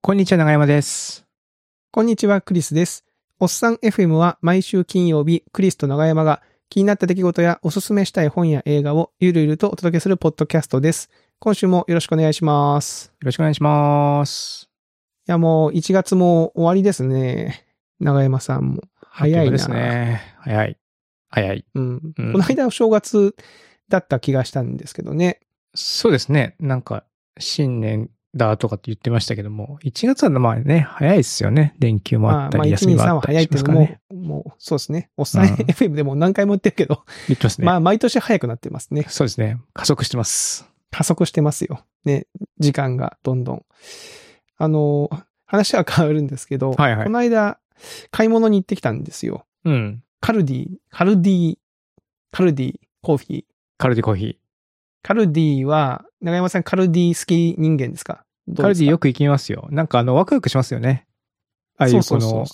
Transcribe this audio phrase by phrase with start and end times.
[0.00, 1.26] こんにちは、長山です。
[1.90, 3.04] こんにちは、クリスです。
[3.40, 6.40] おっさん FM は毎週金曜日、クリスと長山が
[6.70, 11.10] 気になった出来事やおすすめしたい本や映画をゆるゆるとお届けするポッドキャストです。
[11.40, 13.08] 今週もよろしくお願いします。
[13.08, 14.70] よろしくお願いします。
[15.26, 17.66] いや、もう1月も終わりですね。
[17.98, 18.82] 長山さんも。
[19.02, 20.22] 早いですね。
[20.38, 20.78] 早い。
[21.28, 21.66] 早い。
[21.74, 22.14] うん。
[22.16, 23.34] うんこの間お正月
[23.88, 25.40] だった気がしたんですけどね。
[25.74, 26.54] そうですね。
[26.60, 27.04] なんか、
[27.38, 31.74] 新年だとかって言ってましたけども、1月はまあね、早いですよね。
[31.78, 34.28] 連休もあまあ、まあ、ったり、1、2、3休みもあったりは早いっていうのも、しますからね。
[34.28, 35.10] もう、そうですね。
[35.16, 37.66] おっさん FM でも何回も言ってるけど、言ってますね。
[37.66, 39.06] まあ、毎年早くなってますね。
[39.08, 39.58] そうですね。
[39.72, 40.68] 加速してます。
[40.90, 41.84] 加速してますよ。
[42.04, 42.26] ね、
[42.58, 43.62] 時間がどんどん。
[44.56, 45.10] あの、
[45.46, 47.58] 話は変わるんですけど、はいはいこの間、
[48.10, 49.46] 買い物に行ってきたんですよ。
[49.64, 50.02] うん。
[50.20, 51.58] カルディ、カルディ、
[52.30, 53.44] カルディ、コーヒー。
[53.78, 54.36] カルディコーヒー。
[55.02, 58.24] カルディは、長山さんカルディ好き人間ですか？
[58.56, 59.68] カルディよく行きますよ。
[59.70, 61.06] なんかあの、ワクワクしますよね。
[61.76, 62.46] ああいうこの。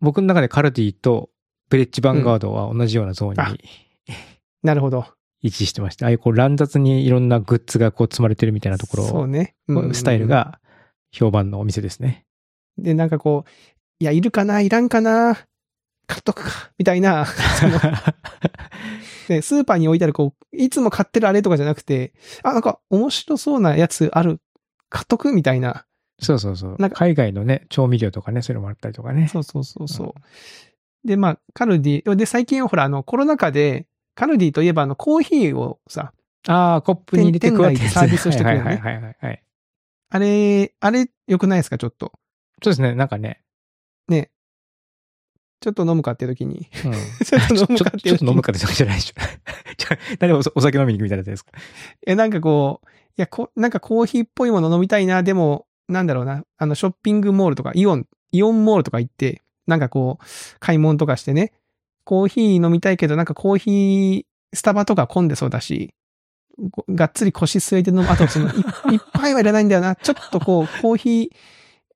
[0.00, 1.30] 僕の中でカルディと
[1.68, 3.58] ブレッジヴァンガードは同じようなゾーンあに
[4.62, 5.06] なるほど。
[5.40, 9.54] 位置してまして、ああいうこう乱雑にいろんなグッズがこう積まれてるみたいなところそうね。
[9.68, 10.26] うんスタイル。
[10.26, 10.58] が
[11.12, 12.24] 評判のお店ですね。
[12.76, 13.50] で、なんかこう、
[14.00, 14.60] いや、いるかな？
[14.60, 15.38] いらんかな？
[16.08, 17.78] 買っとくかみたいな、その
[19.28, 24.40] で、 スーパーに置いてある、こう、いつも買ってるあれとかじゃなくて、あ、なんか面白そうなやつある、
[24.88, 25.84] 買っとくみたいな。
[26.20, 26.76] そうそうそう。
[26.80, 29.28] なんか海外のね、調味料とかね、そういうのもあったりとかね。
[29.28, 31.06] そうそうそうそう。
[31.06, 36.12] で、まあ、カルディ、で、最近はほら、あの、コロナ禍で、カルディといえば、あの、コーヒーをさ、
[36.48, 39.42] ああ、コップに入れてくわけでサービスしてくれるねはいはいはいはいはい。
[40.10, 42.12] あれ、あれ、良くないですか、ちょっと？
[42.64, 43.42] そうですね、なんかね。
[44.08, 44.30] ね。
[45.60, 46.68] ちょっと飲むかっていう時に。
[46.84, 46.92] うん、
[47.24, 49.20] ちょっと飲むかって時にちょっと飲むかってわけじゃないでしょ。
[49.76, 51.52] じゃあ何でおお酒飲みに行くみたいなやつですか？
[52.06, 60.24] え、なんかこう、いや、こ、なんかコーヒーっぽいもの飲みたいな、でも、なんだろうな、あの、ショッピングモールとか、イオン、イオンモールとか行って、なんかこう、
[60.60, 61.52] 買い物とかしてね、
[62.04, 65.92] コーヒー飲みたいけど、なんかコーヒー、スタバとか混んでそうだし、
[66.70, 68.08] こがっつり腰据えて飲む。
[68.08, 68.50] あと、その、い
[68.94, 69.94] いっぱいはいらないんだよな。
[69.96, 71.32] ちょっとこう、コーヒ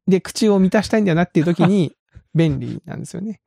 [0.08, 1.94] ーで口を満たしたいんだよなっていう時に、
[2.34, 3.40] 便利なんですよね。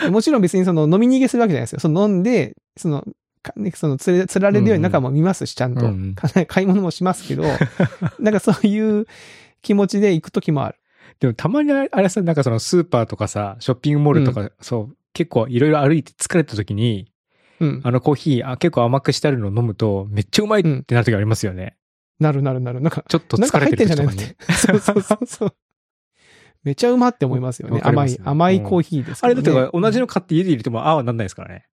[0.00, 1.80] で もちろん別にその飲み逃げするわけじゃないですよ。
[1.80, 3.04] その飲んで、その、
[3.42, 5.86] かねその釣れ、釣られるように中も見ますし、ちゃんと。
[5.86, 6.14] うんうん
[6.46, 7.44] 買い物もしますけど、
[8.18, 9.06] なんかそういう
[9.62, 10.78] 気持ちで行く時もある。
[11.20, 17.12] でもたまにあれさ、なんかそのスーパーとかさ、ショッピングモールとか、そう、結構いろいろ歩いて疲れた時に、
[17.60, 17.80] うん。
[17.84, 21.76] あのコーヒーあ結構甘くしてあるのを飲むと、めっちゃうまいってなる時ありますよね。
[22.18, 22.80] なるなるなる。
[22.80, 24.20] なんか、ちょっと疲れってる時とかに。
[24.56, 25.54] そうそうそうそう。
[26.64, 27.80] めちゃうまって思いますよね。
[27.82, 29.40] 甘い甘いコーヒーですあれだ。
[29.40, 31.66] って同じの買って家で入れてもああはなんないですからね。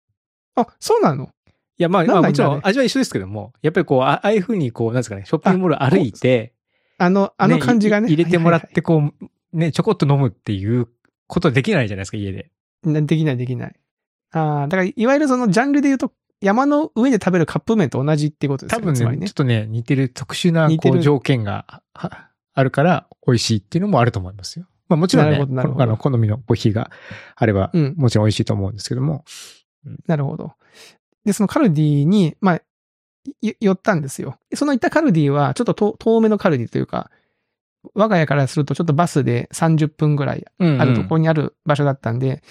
[0.56, 1.30] あ、そうなの？
[1.80, 6.54] いや、まあ、まあもちろん味は一緒ですけども、やっぱりこう、あああいうふうにこう、なんですかね、ショッピングモール歩いて、
[6.98, 8.10] あの、あの感じがね。
[8.10, 10.88] い入れてもらっはいてこう、ね、ちょこっと飲むっていう
[11.28, 12.50] ことできないじゃないですか、家で。
[12.84, 13.76] できないできない。
[14.32, 16.12] ああ、だから、いわゆるそのジャンルで言うと、
[16.42, 18.94] 山の上で食べるカップ麺と同じってことですよね。
[18.94, 19.34] 多分ねねちょっ。
[19.34, 24.66] とね、似てる特殊なこう条件がはあるから美味しいっていうのもあると思いますよ。
[24.90, 26.92] まあもちろんね、あの、好みのコーヒーが
[27.36, 29.26] あれば、うんもちろん美味しいと思うんですけども。
[30.08, 30.54] なるほど。
[31.26, 32.62] で、そのカルディに、まあ、
[33.42, 34.38] い寄ったんですよ。
[34.50, 37.12] でその行ったカルディは、ちょっと遠遠めのカルディというか、
[37.94, 42.42] 我が家からするとちょっとバスで30分ぐらいあるところにある場所だったんで、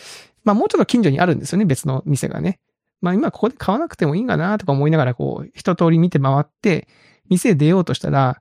[0.45, 2.61] まあもうちょっと近所にあるんですよね、別の店がね。
[3.01, 6.89] まあ今ここで買わなくてもいいんかなとか思いながらこう、一通り見て回って、
[7.29, 8.41] 店出ようとしたら、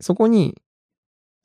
[0.00, 0.60] そこに、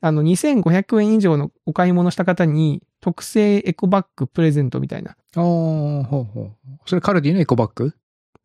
[0.02, 5.12] あの、2500円以上のお買い物した方に、特製エコバッグプレゼントみたいな。
[5.12, 6.52] ああ、ほうほう。
[6.86, 7.94] それカルディのエコバッグ？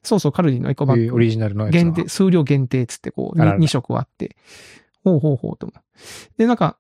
[0.02, 1.04] そうそう、カルディのエコバッグ。
[1.04, 4.36] えーオリジナルのやつが限定、数量限定っつってこう、あらら 2, 色あって。
[5.04, 5.80] ほうほうほうと思う。
[6.38, 6.78] で、なんか、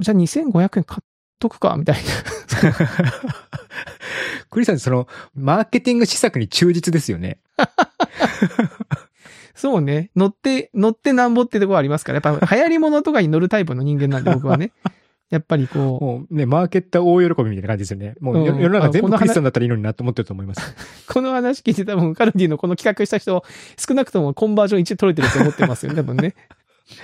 [0.00, 1.04] じゃあ2500円買っ
[1.38, 2.00] とくかみたいな。
[4.50, 7.38] クリスさん、その、マーケティング施策に忠実ですよね。
[9.54, 10.10] そうね。
[10.16, 14.72] 乗って、乗ってなんぼってとこありますから、やっぱ 流行り物とかに乗るタイプの人間なんで僕はね。
[15.30, 18.16] やっぱりこもうね、マーケッター大喜びみたいな感じですよね。
[18.20, 20.60] もう世の中全部クリスさんだったらいいのになって思ってると思います。
[20.60, 20.74] う、
[21.12, 23.44] この話聞いて多分カルディのこの企画した人、
[23.78, 26.34] 少なくともコンバージョン1取れてると思ってますよね、多分ね。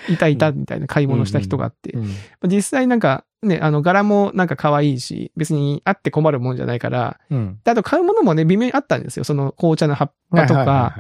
[0.08, 1.92] いたいたみたいな買い物した人があって。
[1.92, 2.10] うん
[2.48, 7.60] 実際なんかね、あの柄もなんか可愛いし、別にあって困るもんじゃないから、うん。
[7.62, 9.24] であと買うものもね、微妙にあったんですよ。
[9.24, 10.94] その紅茶の葉っぱとか、は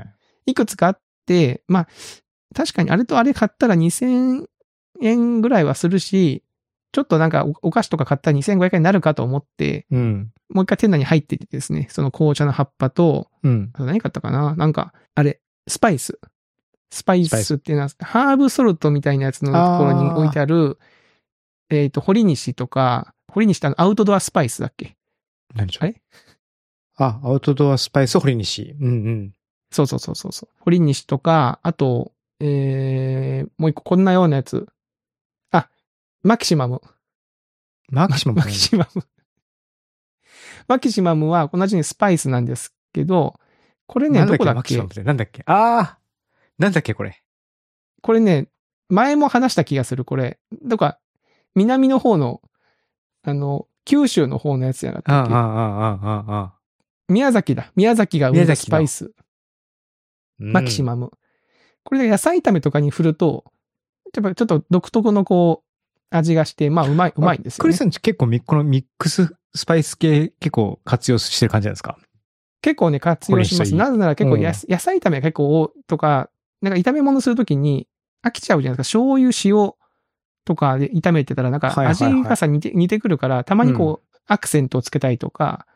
[0.46, 1.00] いいくつかあって、
[1.68, 1.88] まあ、
[2.54, 4.46] 確かにあれとあれ買ったら2000
[5.02, 6.42] 円ぐらいはするし、
[6.92, 10.32] ちょっとなんかおお菓子とか買ったら2500円になるかと思って、うん。
[10.48, 13.70] もう一回店内に入っていてですね、その紅茶の葉っぱと、うん。
[13.74, 16.18] あと何買ったかななんか、あれ、スパイス。
[16.90, 20.78] スパイスっていうのは、ハーブソルトみたいなやつのところに置いてある、
[21.68, 24.96] えっ、と、堀西とか、堀西ってあのアウトドアスパイスだっけ？
[25.54, 26.02] 何でしょうあれ？
[26.96, 28.76] あ、アウトドアスパイス堀西。
[28.80, 29.32] うんうん。
[29.70, 30.54] そうそうそうそうそう。
[30.60, 34.66] 堀西とか、あと、えー、もう一個こんなようなやつ。
[35.50, 35.68] あ、
[36.22, 36.80] マキシマム。
[37.90, 39.02] マキシマムマキシマム。
[40.68, 43.38] マキシマムは同じにスパイスなんですけど、
[43.86, 44.56] これね、どこだっけ？
[44.56, 45.42] マキシマムってなんだっけ？
[45.46, 45.98] ああ
[46.58, 47.22] なんだっけこれ。
[48.02, 48.48] これね、
[48.88, 50.38] 前も話した気がする、これ。
[50.62, 50.98] どっか、
[51.54, 52.40] 南の方の、
[53.22, 55.34] あの、九州の方のやつやなかああ、ったっけ？
[55.34, 56.54] ああ、ああ、ああ。
[57.08, 57.70] 宮崎だ。
[57.76, 59.12] 宮崎が生んだスパイス。
[60.38, 61.10] マキシマム。
[61.84, 63.44] これで野菜炒めとかに振ると、
[64.14, 65.66] やっぱちょっと独特のこう、
[66.10, 67.62] 味がして、まあうまい、うまいんですよね。
[67.62, 71.98] クリスさんち結構みこのミックススパイス系結構活用してる感じなんですか？
[72.62, 73.74] 結構ね、活用します。
[73.74, 76.30] なぜなら結構やうん野菜炒めが結構多いとか、
[76.62, 77.88] なんか炒め物するときに
[78.24, 78.98] 飽きちゃうじゃないですか。
[78.98, 79.72] 醤油、塩
[80.44, 85.66] とかで炒めてたらなんか味がさ似て似てくるから、たまにこう、アクセントをつけたいとか、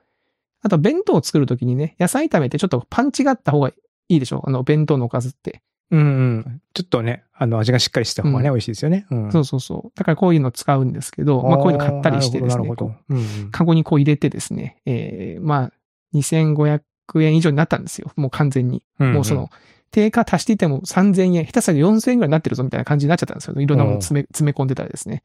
[0.62, 3.72] あと弁当を作るときにね、野菜炒めってちょっとパンチがあった方が
[4.14, 4.42] いいでしょ？
[4.46, 5.62] あの弁当のおかずって。
[5.90, 6.02] うんう
[6.38, 6.62] ん。
[6.72, 9.06] ちょっとね、あの味がしっかりした方がね、うん美味しいですよね。
[9.10, 9.32] うん。
[9.32, 9.98] そうそうそう。
[9.98, 12.86] だからこういうの使うんですけど、まあこういうの買ったりしてですね、なるほど。
[12.86, 15.72] こなるほどうんうカゴにこう入れてですね、えー、まあ、
[16.14, 16.82] 2500
[17.22, 18.12] 円以上になったんですよ。
[18.16, 18.82] もう完全に。
[19.00, 19.12] うん。
[19.14, 19.50] もうその、
[19.90, 23.60] 定価足していても3000円、下手したら4000円ぐらいになってるぞみたいな感じになっちゃったんですよ。
[23.60, 25.24] いろんなもの詰め、詰め込んでたらですね。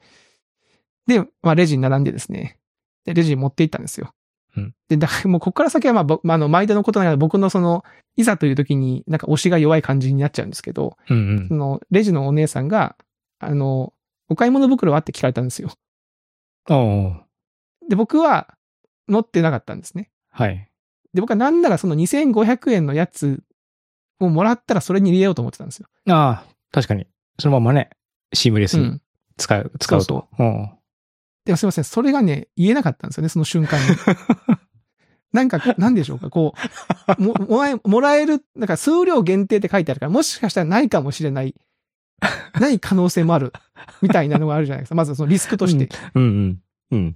[1.06, 2.58] で、まあレジに並んでですね。
[3.06, 4.15] で、レジに持って行ったんですよ。
[4.58, 7.84] うんで、だ もうここから先はまあ、ぼまあ、あの、毎度のことながら僕のその、
[8.16, 12.96] いざという時になんか推しが弱い感じになっちゃうんですけど、うんその、レジのお姉さんが、
[13.40, 13.94] あの、
[14.30, 15.70] お買い物袋はって聞かれたんですよ。
[17.90, 18.56] で、僕は
[19.08, 20.10] 持ってなかったんですね。
[20.32, 20.70] はい。
[21.14, 23.44] で、僕はなんならその2500円のやつ
[24.20, 25.88] をもらったらそれに入れようと思ってたんですよ。
[26.10, 27.08] ああ、確かに。
[27.40, 27.90] そのままね、
[28.34, 29.02] シームレスにうん。
[29.38, 30.28] 使う、使うそと。
[30.40, 30.70] うん。
[31.46, 33.86] でもすいません、それがね、言えなかったんですよね、その瞬間に。
[35.32, 36.54] なんか、なんでしょうか、こ
[37.18, 41.54] う、も、もらえ、もらえる、なんか数量限定って書いてあるから、もしかしたらないかもしれない、
[42.60, 43.54] ない可能性もある、
[44.02, 44.96] みたいなのがあるじゃないですか。
[44.96, 45.90] まずそのリスクとして。
[46.16, 46.30] うんうん。
[46.30, 46.60] うん、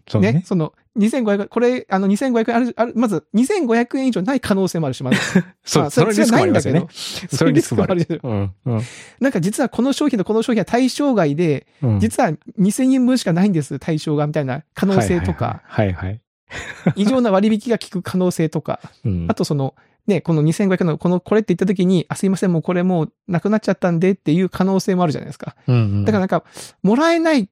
[0.07, 0.43] そうねね。
[0.45, 5.17] その、2500円、これ、あの、2500円ある、ある、まず、2500円以上ない可能性もあるし、まず。
[5.63, 6.85] そう、まあそのリスクもありますよね。
[6.89, 8.21] そ そのリスクもある。
[8.23, 8.53] うん。
[8.65, 8.81] うん
[9.19, 11.99] なんか実はこの商品とこの商品は対象外で、うん。
[11.99, 16.21] 実は2000円分しかないんです、対象が、みたいな可能性とか、はいはいはい。
[16.95, 19.75] 異常な割引が効く可能性とか、うんあとその、
[20.07, 25.55] ね、この2500円の、この、これって言った時に、あ、すいません、もうこれもうなくなっちゃったんでっていう可能性もあるじゃないですか。
[25.67, 26.43] うんうんだからなんか、
[26.81, 27.47] もらえない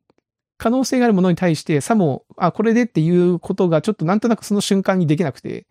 [0.58, 5.68] 可能性があるものに対して、さも、あ、これでっていうことがちょっとなんとなくその瞬間にできなくて、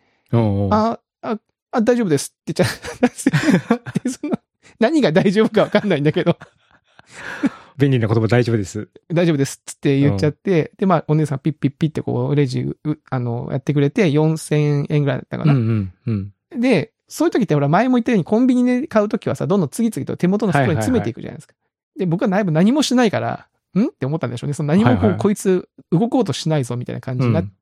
[0.70, 1.38] あ、あ、
[1.72, 3.80] あ、大丈夫ですって言っちゃっ
[4.78, 6.36] 何が大丈夫かわかんないんだけど、
[7.78, 8.88] 便利な言葉大丈夫です。
[9.12, 12.76] 大丈夫ですって言っちゃって、で、まあ、お姉さんピッピッピッってこう、レジ、う
[13.10, 15.52] あの、やってくれて、4000円ぐらいだったかな。
[15.52, 16.60] うんうんうん。
[16.60, 21.54] で、そういう時ってほら、前も言ったようにコンビニで買う時はさ、どんどん次々と手元の袋に詰めていくじゃないですか。
[21.98, 23.46] で、僕は内部何もしないから、
[23.80, 23.86] ん？
[23.86, 24.54] って思ったんでしょうね。
[24.54, 27.56] その何もこう、はいはいこいつ動こうとしないぞみたいな感じになって、うん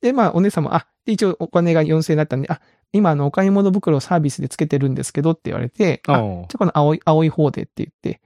[0.00, 2.60] で、まあ、お姉さんも、あ、で、一応お金が4000円だったんで、あ、
[2.92, 6.22] 今あの、お買い物袋をサービスでつけてるんですけどって言われて、あ、じゃ
[6.54, 8.20] あこの青い、青い方でって言って、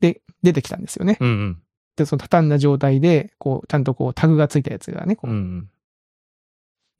[0.00, 1.16] で、出てきたんですよね。
[1.20, 1.62] うんうん。
[1.96, 5.70] で、その畳んだ状態で、こう、ちゃんとこう、タグがついたやつがね、こう、うん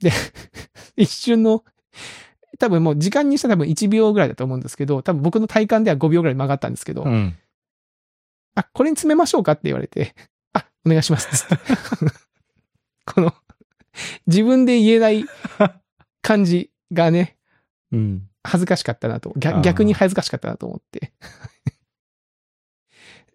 [0.96, 1.62] 一瞬の、
[2.58, 7.36] 多分もう時間にしたら多分1秒ぐらいだと思うんですけど、多分僕の体感では5秒ぐらい曲がったんですけど、うん。
[8.54, 10.14] あ、これに詰めましょうかって言われて、
[10.52, 11.46] あ、お願いします。
[13.06, 13.34] この、
[14.26, 15.24] 自分で言えない
[16.22, 17.36] 感じがね、
[17.92, 18.26] うん。
[18.42, 21.12] 恥ずかしかったなと、逆逆に恥ずかしかったなと思って。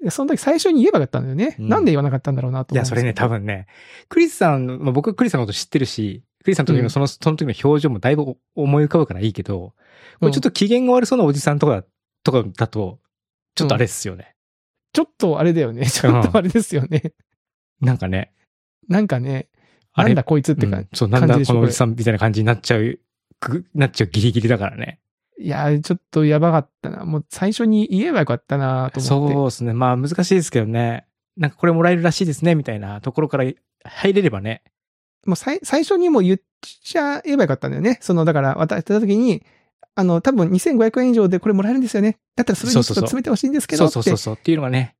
[0.01, 1.55] で その時最初に言えばよかったんだよね。
[1.59, 3.67] うんなんで言わなかったんだろうなといや、それね、多分ね、
[4.09, 9.73] クリスさんの、まあ、僕はクリスさんのこと知ってるし、クリスさんの時うんのその、その時の表情もだいぶ思い浮かぶからいいけど、
[10.19, 11.83] これちょっと機嫌が悪そうなおじさんとか、
[12.23, 12.99] とかだと、
[13.55, 14.34] ちょっとあれっすよね。
[14.95, 15.85] ちょっとあれだよね。
[15.85, 17.11] ちょっとあれですよね。
[17.81, 18.31] なんかね、
[18.87, 19.49] なんかね、
[19.93, 20.09] あれ？
[20.09, 22.97] なんだこいつってか、うんそう、なんだこのおじさんみたいな感じになっちゃう、
[23.39, 25.01] くなっちゃうギリギリだからね。
[25.37, 27.03] いや、ちょっとやばかったな。
[27.03, 29.33] もう最初に言えばよかったなと思って。
[29.33, 29.73] そうですね。
[29.73, 31.05] まあ難しいですけどね。
[31.35, 33.43] なんかこれもらえるらしいですね、みたいなところから
[33.83, 34.63] 入れればね。
[35.25, 37.97] もう最最初にもう言っちゃえばよかったんだよね。
[37.99, 39.43] その、だから渡した時に、
[39.95, 42.19] あの、多分2500円以上でこれもらえるんですよね。
[42.35, 43.87] だったらそれにちょっと詰めてほしいんですけど。
[43.87, 44.95] そうそうそうそうっていうのがね。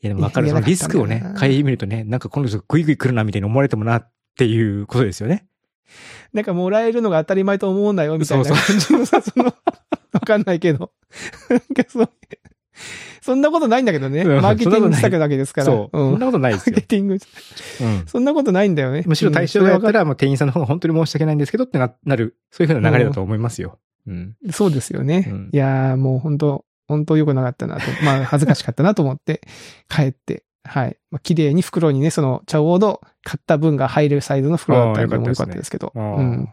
[0.00, 0.48] いやでも分かる。
[0.48, 5.46] そのリスクをね買い見るとね、なんかこの人グイグイ来るなみたいに思われてもなっていうことですよね。
[6.32, 10.92] なんかもらえるのが当たり前と思うんだよ、みたいな感じのさ、その、わかんないけど。
[11.48, 12.10] なんかそう、
[13.22, 14.22] そんなことないんだけどね。
[14.22, 15.66] うんマーケティングしたくだけですから。
[15.66, 15.96] そう。
[15.96, 16.18] そんん。
[16.18, 16.86] なことないですよマーケ。
[16.86, 18.06] ティング、うん。
[18.06, 19.04] そんなことないんだよね。
[19.06, 23.78] むしろ対象がやったら、もう店員さんの方が本当に申し訳ないんですけどってななる、そういうふうな流れだと思いますよ。
[24.08, 24.36] うん。
[24.42, 25.26] うんそうですよね。
[25.30, 27.82] うんいやーもう本当本当良くなかったなと。
[28.04, 29.42] まあ、 恥ずかしかったなと思って、
[29.88, 30.96] 帰って、はい。
[31.10, 36.48] まあ、綺麗に袋にね、その、ちょうど買った分が入るサイズの袋だったんで、あーよかったですねもう良かったですけど、あーうん。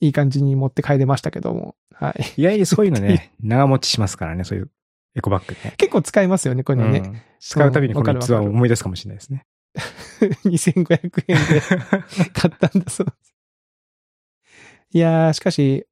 [0.00, 2.40] いい感じに持って帰れましたけども、はい。
[2.40, 4.70] 意外にそういうのね、 長持ちしますからね、そういう
[5.14, 5.74] エコバッグね。
[5.76, 7.02] 結構使えますよね、こういうのね。
[7.04, 9.46] うん使うたびにこのうんわかるわかる器を思い出すかもしれないですね。
[10.46, 11.60] 2500円で
[12.32, 13.34] 買ったんだそうです。
[14.92, 15.84] いやー、しかし、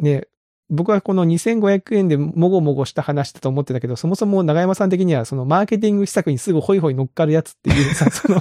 [0.00, 0.26] ね、
[0.70, 8.40] 僕はこの2500円でもごもごした話だと思ってたけど、そもそも長山さん的にはそのマーケティング施策にすぐホイホイ乗っかるやつっていうさ、 その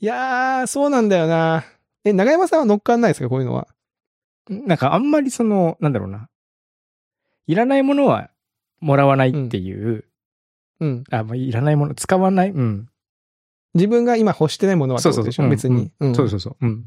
[0.00, 1.64] いやー、そうなんだよな。
[2.04, 3.68] え、長山さんは乗っかんないですかこういうのは？
[4.50, 6.28] なんかあんまりその、なんだろうな。
[7.46, 8.28] いらないものは
[8.80, 10.04] もらわないっていう、
[10.80, 11.04] うん。
[11.10, 12.88] あ、まあ、いらないもの、使わない、うん。
[13.74, 15.44] 自分が今欲してないものはってことでしょ？
[15.44, 15.90] うん別に。
[16.00, 16.56] うんそうそうそう。
[16.60, 16.84] うん。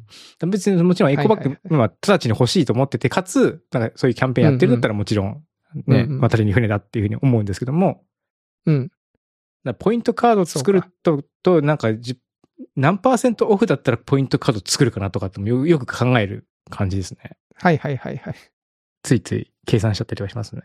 [0.49, 5.43] 別にもちろんエコバッグ、まあ、直ちに欲しいと思ってて、かつ、なんかそういうキャンペーンやってるんだったらもちろん、
[5.85, 8.03] ね、うんうん渡りに船だっていうふうに思うんですけども、
[8.65, 8.91] うん。
[9.79, 12.19] ポイントカードを作ると、と、なんかじ、
[12.75, 17.37] 何パーセントオフだったらポイントカード作るかなとかってもよよく考える感じですね。
[17.55, 18.35] はいはいはいはい。
[19.03, 20.61] ついつい計算しちゃったりはしますね。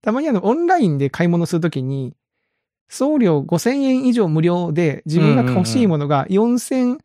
[0.00, 2.14] たまにあの、オンラインで買い物するときに、
[2.88, 6.98] 送料5000円以上無料で、自分が欲しいものが4800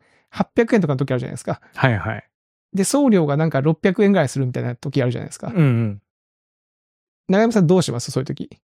[0.74, 1.60] 円とかの時あるじゃないですか。
[1.74, 2.24] はいはい。
[2.72, 5.48] で、送料がなんか600円ぐらいするみたいな時あるじゃないですか。
[5.48, 6.02] うんうん。
[7.28, 8.10] 長山さんどうします？
[8.10, 8.58] そういう時。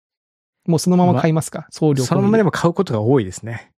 [0.65, 3.71] もうそのまま買いますか、送料そのままでも買うことが多いですね。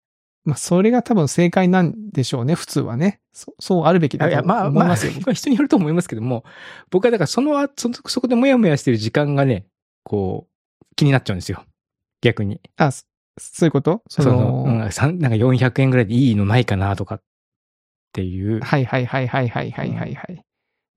[0.44, 3.20] まあ、それが多分正解なんでしょうね、普通はね。
[3.32, 5.12] そそうあるべきだと思いますよ。
[5.22, 6.44] これ人によると思いますけども、
[6.90, 9.66] 僕はだからその後、そそこでもやもやしてる時間がね、
[10.02, 11.64] こう、気になっちゃうんですよ。
[12.22, 12.60] 逆に。
[12.76, 12.90] あ、
[13.40, 14.02] そういうこと？
[14.08, 17.22] その、うん、なんか400円ぐらいでいいのないかなとかっ
[18.12, 18.60] ていう。
[18.60, 20.44] はいはいはいはいはいはいはい、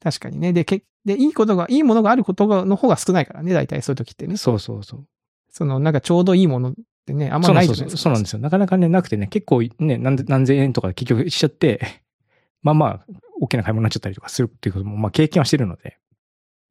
[0.02, 0.54] 確かにね。
[0.54, 4.38] で、け、で、いいことが、いいものがあることがの方が少ないからね、大体そういう時ってね。
[4.38, 5.08] そうそうそう。
[5.50, 6.74] その、なんかちょうどいいものっ
[7.06, 7.98] てね、あんまないないですか。
[7.98, 8.40] そうなんですよ。
[8.40, 11.82] なかなかね、なくてね、結構ね、何千円とか結局しちゃって、
[12.64, 13.06] まあまあ、
[13.42, 15.98] 大きな買い物になっちゃったりとかするっていうことも、まあ経験はしてるので。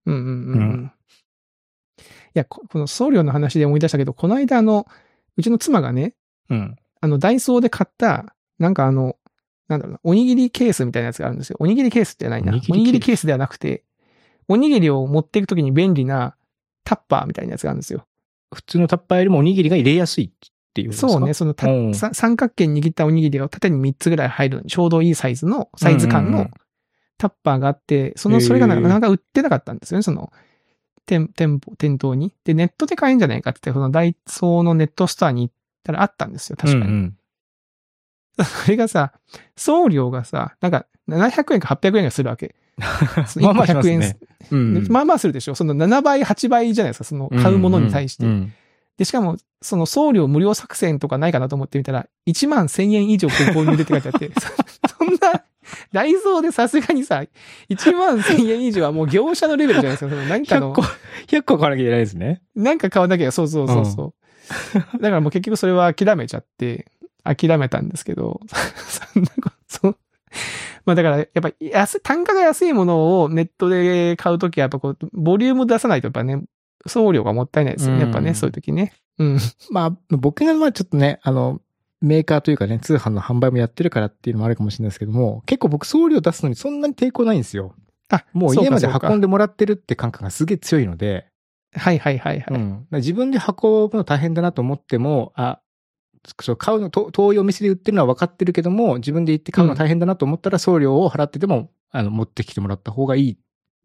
[0.07, 0.59] うんうんうん。
[0.59, 0.93] うん、
[1.97, 2.03] い
[2.35, 4.87] やこ、この送料の話で思い出したけど、この間あの、
[5.37, 6.15] うちの妻がね、
[6.51, 6.77] うん。
[7.01, 9.17] あの、ダイソーで買った、なんかあの、
[9.69, 11.57] なんだろうな、おにぎりケースみたいなやつがあるんですよ。
[11.61, 12.53] おにぎりケースってないな。
[12.53, 13.85] おおにぎりケースにぎりケースではなくて、
[14.49, 16.37] おにぎりを持っていくときに便利な
[16.85, 18.07] タッパーみたいなやつがあるんですよ。
[18.55, 21.09] 普通のタッパーよりもおにぎりが入れやすいっていうことですか？
[21.13, 21.35] そうね、。
[21.35, 26.49] そのたうんさ三角形に握ったおにぎりが縦に3つぐらい入るちょうどいいサイズの、サイズ感の
[27.19, 30.33] タッパーがあって、その、それがなかなか売ってなかったんですよね、その、
[31.07, 32.33] 店、店舗、店頭に？
[32.45, 35.55] で、ネットで買えんじゃないかって言って、そのダイソーのネットストアに行っ
[35.85, 36.85] たらあったんですよ、確かに。
[36.85, 37.17] うんうん
[38.43, 39.13] それがさ、
[39.57, 42.55] 送料がさ、なんか700円か800円がするわけ。
[42.79, 42.87] ま
[43.51, 44.19] あまあし1個100円ますね。
[44.51, 48.25] うんうんまあまあするでしょその7倍、8倍じゃないですか、その買うものに対して。
[48.25, 48.53] うんうん
[48.99, 54.49] で、しかも、その送料無料作戦とかないかなと思ってみたら、1万1000円以上ご購入でって書いてあって、そ
[54.99, 55.45] そんな、
[55.93, 57.23] ダイソーでさすがにさ、
[57.71, 60.11] 1万1000円以上はもう業者のレベルじゃないですか。
[60.11, 60.83] そのなんか100の個、、
[61.29, 62.43] 100個買わなきゃいけないですね。
[62.55, 64.15] なんか買わなきゃ、そうそうそうそう。
[65.01, 66.91] だからもう結局それは諦めちゃって、
[67.25, 68.41] 諦めたんですけど、
[68.87, 69.51] そんなこ
[69.81, 69.97] と。
[70.85, 76.43] まあだから、やっぱり安い、単価が安いものをネットで買うときはやっぱこう、ボリューム出さないとやっぱね、
[76.87, 78.03] 送料がもったいないですよね。
[78.03, 78.93] やっぱね、うんそういうときね。
[79.19, 79.39] うん。
[79.71, 81.61] まあ、僕がまあちょっとね、あの、
[82.03, 87.75] メーカーというかね、通販の販売もやってるからっていうのもあるかもしれないですけども、結構僕送料出すのにそんなに抵抗ないんですよ。
[88.11, 91.27] あ、もう家まで運んでもらってるって感覚がすげえ強いので、
[91.75, 92.55] はいはいはいはい。
[92.55, 92.87] うん。
[92.93, 95.61] 自分で運ぶの大変だなと思っても、あ、
[96.41, 103.37] そう、買うの、と遠いお店で売ってるのは分かってるけども、自分で行って買うの大変だなと思ったら送料を払ってでも、あの、持ってきてもらった方がいいっ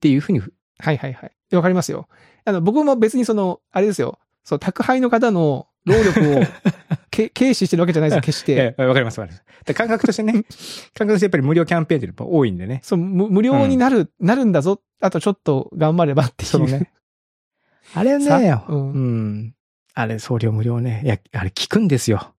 [0.01, 0.45] ていうふうに、は
[0.91, 1.55] いはいはい。
[1.55, 2.07] わかりますよ。
[2.45, 4.19] あの、僕も別にその、あれですよ。
[4.43, 6.43] そう、宅配の方の労力を
[7.09, 8.53] け 軽視してるわけじゃないですよ、決して。
[8.53, 9.63] ええわかりますわかります。
[9.65, 12.81] で感覚としてね、感覚としてやっぱり無料キャンペーンっていうのが多いんでね。
[12.83, 14.81] そう、無無料になる、なるんだぞ。
[14.99, 16.65] あとちょっと頑張ればっていう。
[16.65, 16.91] ね。
[17.95, 19.53] あれさね、ううんん。
[19.93, 21.01] あれ、送料無料ね。
[21.05, 22.33] いや、あれ聞くんですよ。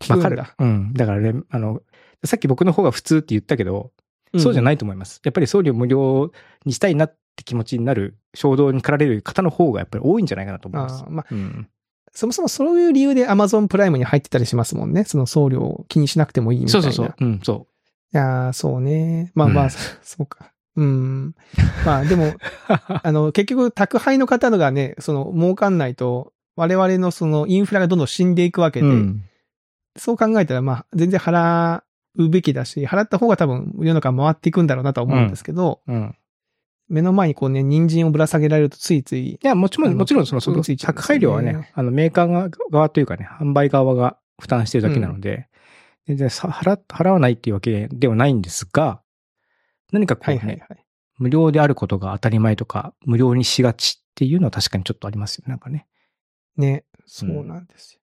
[0.00, 0.66] 聞くんだわかる。
[0.66, 0.92] うん。
[0.92, 1.80] だからね、あの、
[2.24, 3.92] さっき僕の方が普通って言ったけど、
[4.38, 4.78] そうじゃない。
[4.78, 5.20] と思います。
[5.24, 6.32] やっぱり送料無料
[6.64, 11.06] にしたいなって気持ちになる衝動に駆られる方の方がやっぱり多いんじゃないかなと思いますあ。
[11.06, 11.68] ーまあ、うん。
[12.12, 15.04] そもそもそういう理由で Amazon プライムに入ってたりしますもんね。
[15.04, 16.82] その送料を気にしなくてもいいみたいな。
[16.82, 17.28] そうそうそう。
[17.28, 17.66] うん、そ
[18.14, 19.32] いやーそうね。
[19.34, 19.70] まあまあ、うん
[20.02, 20.52] そうか。
[20.76, 21.34] うん。
[21.84, 22.34] まあでも、
[23.02, 29.22] あの、結局宅配の方がね、その儲かんないと、我々のそのインフラがどんどん死んでいくわけで、うん。
[29.96, 31.82] そう考えたらまあ全然払
[32.16, 36.14] うべきだし、払った方が多分世の中回っていくんだろうなとは思うんですけど、うん。
[36.88, 45.48] 目の前にこうね、人参をぶら下げられるとついつい、いや、もちろん、もちろん、その、その宅配料はね、あの、メーカー側側というかね、販売側が負担してるだけなので、
[46.06, 49.00] 全然さ払、払わないっていうわけではないんですが、
[49.92, 50.84] 何かこうね、はいはいはい。
[51.18, 55.86] 無料であることが当たり前とか、無料にしがちっていうのは確かにちょっとありますよね、なんかね。
[56.56, 58.00] ね、そうなんですよ。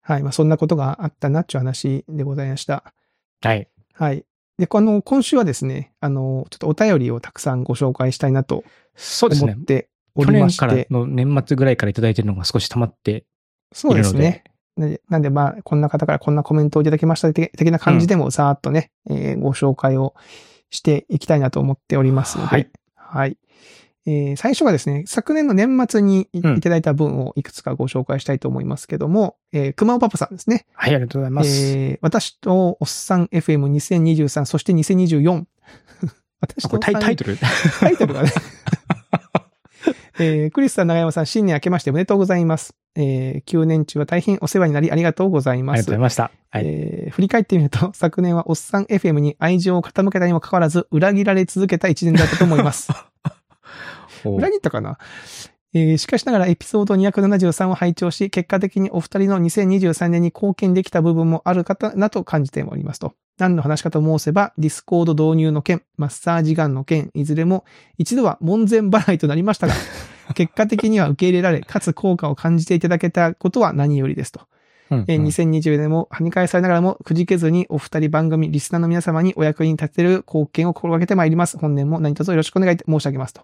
[0.00, 0.22] はい。
[0.22, 2.92] まあそんなことがあったなっちゅう話でございました。
[3.40, 3.68] はい。
[3.94, 4.24] はい。
[4.58, 9.64] で、この、今週はですね、あの、ちょっとお便りをたくさんご紹介したいなとそうですね思っ。
[9.64, 13.24] てお去りまし年からて、の年末ぐらいからいただいてるのが少し溜まって
[13.72, 14.44] そういるので、ですね。
[14.76, 20.14] なんで、なんでまあ、こんな方からこんなコメントをいただきました的的な感じでも、ざーっとね、えーご紹介を
[20.70, 22.70] していきたいなと思っておりますので、はい。
[22.94, 23.38] はい。
[24.06, 30.66] えー最初はですね、昨年の年末にい,、うんただいた文をいくつかご紹介したいと思いますけども、えー、熊尾パパさんですね。
[30.74, 31.48] はい、ありがとうございます。
[31.50, 35.44] えー私とおっさん FM2023、そして2024。
[36.40, 37.38] 私とれタイタイトル？
[37.80, 38.30] タイトルがね。
[40.20, 42.74] えークリスさん、長山さん、新年明けましておめでとうございます。
[42.96, 46.00] えー9年中は大変お世話になりありがとうございますありがとうござい。
[46.00, 46.30] ました。
[46.50, 46.62] はい。
[46.66, 52.92] えー振り返ってみると、昨年はおっさん FM に愛情を傾けたにもかかわらず、裏切られ続けた一年だったと思います。
[54.24, 54.98] お裏切ったかな？
[55.76, 63.14] えーしかしながらエピソード273を拝聴し、結果的にお二人の2023年に貢献できた部分もあるかなと感じておりますと。
[63.38, 67.64] 何の話かと申せば、 Discord導入の件、マッサージガンの件、いずれも
[67.98, 69.74] 一度は門前払いとなりましたが、
[70.36, 74.42] 結果的には受け入れられ、かつ効果を感じていただけたことは何よりですと。
[74.90, 81.58] うんえー2020年も跳ね返されながらもくじけずにお二人番組、リスナーの皆様にお役に立てる貢献を心がけてまいります。
[81.58, 83.42] 本年も何卒よろしくお願い申し上げますと。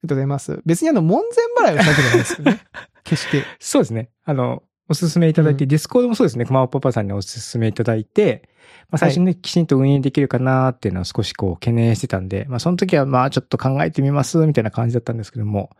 [0.00, 0.62] ありがとうございます。
[0.64, 1.22] 別にあの、門
[1.58, 2.60] 前払いをしたわけじゃないですよね。
[3.04, 3.44] 決して。
[3.58, 4.10] そうですね。
[4.24, 6.46] あの、おすすめいただいて、うん Discordもそうですね。
[6.46, 8.48] 熊尾パパさんにおすすめいただいて、
[8.90, 15.70] まあ最初にね、きちんと運営できるかなっていうのを少しこう懸念してたんで、まあその時はまあちょっと考えてみますみたいな感じだったんですけども、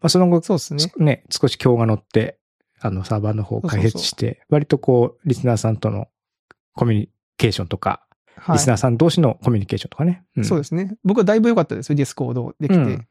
[0.00, 0.92] まあその後、そうですね。
[0.98, 2.38] ね、少し興が乗って、
[2.80, 6.08] あの、サーバーの方を開設して、割とこう、リスナーさんとの
[6.74, 8.02] コミュニケーションとか、
[8.36, 8.56] はい。
[8.56, 10.24] リスナーさん同士のコミュニケーションとかね。
[10.38, 10.96] んそうですね。
[11.04, 12.80] 僕はだいぶ良かったですよ、 Discordできて。
[12.80, 13.06] うん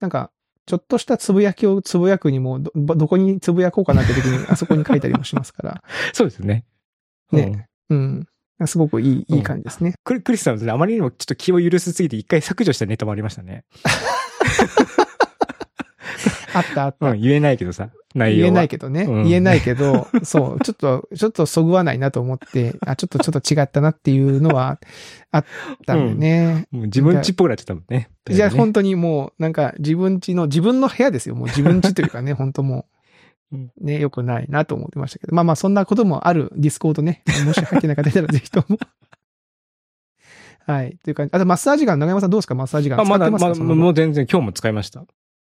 [0.00, 0.30] なんか、
[0.66, 5.82] ちょっとしたつぶやきをつぶやくにも、ど、どこにつぶやこうかなって時に、 あそこに書いたりもしますから。
[6.12, 6.64] そうですね。
[7.32, 8.26] ねうん
[8.58, 8.66] うん。
[8.66, 9.94] すごくいい、うんいい感じですね。
[10.02, 13.64] クリクリスさんはですね、あまりにもちょっと気を許しすぎて一回削除したネタもありましたね。
[16.56, 17.10] あったあった。
[17.10, 18.50] うん、言えないけどさ、内容は。
[18.50, 19.02] 言えないけどね。
[19.02, 24.78] うん言えないけど、 そう、ちょっと、ちょっとそぐわないなと思って、あ、ちょっとちょっと違ったなっていうのは
[25.32, 25.44] あっ
[25.86, 26.66] たんでね。
[26.70, 28.10] もう自分ちっぽくなっちゃったもんね。
[28.28, 31.34] じゃあね本当にもう、なんか自分家の、自分の部屋ですよ。
[31.34, 32.86] もう自分家というかね、本当も
[33.52, 35.34] うんう、ね、良くないなと思ってましたけど。
[35.34, 37.22] まあまあそんなこともある Discordね。
[37.44, 38.78] もし入ってない方いたらぜひとも。
[40.66, 40.98] はい。
[41.04, 41.30] という感じ。
[41.32, 42.56] あとマッサージガン、長山さんどうですか？
[42.56, 43.00] マッサージガン。
[43.00, 43.64] あ、まだ、まだ、使ってますか？
[43.66, 45.04] そのもう全然今日も使いました。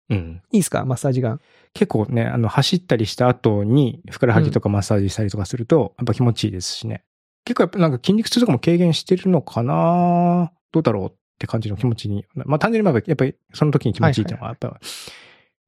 [0.09, 0.41] うん。
[0.51, 0.85] いいですか？
[0.85, 1.41] マッサージガン。
[1.73, 7.03] 結構ね、あの、走ったりした後に、ふくらはぎとかマッサージしたりとかすると、やっぱ気持ちいいですしね。
[7.43, 10.51] 結構やっぱなんか筋肉痛とかも軽減してるのかな？
[10.71, 12.25] どうだろうって感じの気持ちに。
[12.33, 14.79] まあ単純にまあやっぱりその時に気持ちいいっていうのがやっぱ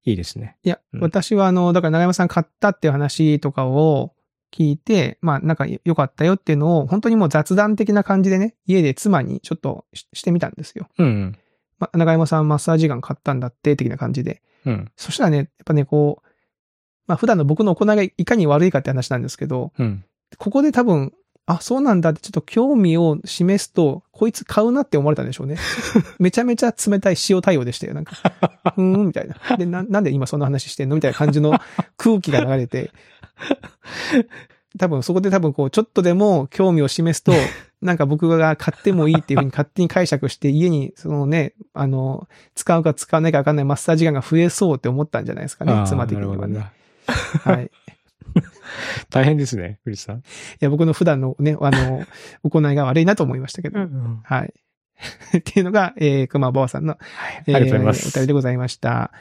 [0.06, 0.58] いいですね。
[0.63, 4.13] いや、うん私はあの、だから長山さん買ったっていう話とかを
[4.54, 10.88] 聞いて、まあなんか良かったよっていうのを、本当にもう雑談的な感じでね、家で妻にちょっとししてみたんですよ。
[10.97, 11.38] うん。
[11.79, 14.41] まあ、長山さんマッサージガン買ったんだって、的な感じで。
[14.65, 14.91] うん。
[14.95, 16.27] そしたらね、やっぱね、こう、
[17.07, 20.03] まあ普段の僕の行いがいかに悪いかって話なんですけど、うん。
[20.37, 21.13] ここで多分、
[21.49, 25.55] あ、そうなんだってちょっと興味を示すと、こいつ買うなって思われたんでしょうね。
[26.19, 27.93] めちゃめちゃ冷たい塩対応でしたよ。
[27.93, 28.11] なんか、
[28.75, 29.55] うーん、みたいな。
[29.55, 30.95] で、な、なんで今そんな話してんの？
[30.95, 31.57] みたいな感じの
[31.95, 32.91] 空気が流れて、
[34.77, 37.32] 多分そこで多分こう、ちょっとでも興味を示すと、
[37.82, 46.71] なんか僕が買ってもいいっていうふうに勝手に解釈して、家にそのね、あの、使うか使わないかわかんないマッサージガンが増えそうって思ったんじゃないですかね、妻的にはね。
[47.43, 47.65] はい。
[47.65, 47.69] い
[49.10, 50.23] 大変ですね、クリスさん。
[50.60, 52.06] や、僕の普段のね、あの、
[52.43, 53.80] 行いが悪いなと思いましたけど。
[53.80, 54.21] ん。
[54.23, 54.53] はい。
[55.38, 57.38] っていうのが、えー、熊ばあさんの、はい。
[57.38, 58.08] あえーりがとうございます。
[58.10, 59.12] お便りでございました。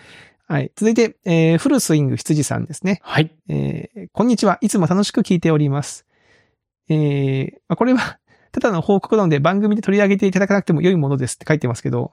[0.48, 0.70] はい。
[0.76, 3.00] 続いて、えー、フルスイング羊さんですね。
[3.02, 3.34] はい。
[3.48, 4.58] えー、こんにちは。
[4.60, 6.06] いつも楽しく聞いております。
[6.88, 8.20] えー、まあこれは、
[8.52, 12.12] ただの報告なので番組で取り上げていただかなくても良いものですって書いてますけど、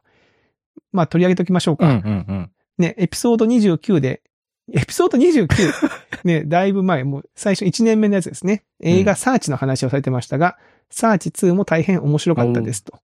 [0.92, 1.88] まあ取り上げておきましょうか。
[1.88, 2.52] うんうんうん。
[2.80, 4.24] ね、エピソード29で、
[4.74, 5.72] エピソード 29!
[6.26, 8.64] ね、だいぶ前、もう最初1年目のやつですね。
[8.80, 10.58] 映画サーチの話をされてましたが、
[10.90, 13.00] サーチ2も大変面白かったですと。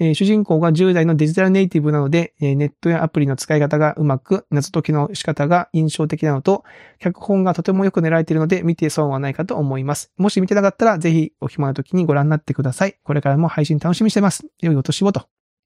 [0.00, 6.64] えー主人公が10代のデジタルネイティブなので、えーネットやアプリの使い方がうまく、謎解きの仕方が印象的なのと、
[6.98, 10.10] 脚本がとてもよく練られているので、見て損はないかと思います。
[10.16, 12.96] もし見てなかったら、ぜひお暇な時にご覧になってください。
[13.04, 14.46] これからも配信楽しみにしてます。
[14.60, 15.20] 良いお年をと。
[15.20, 15.24] あ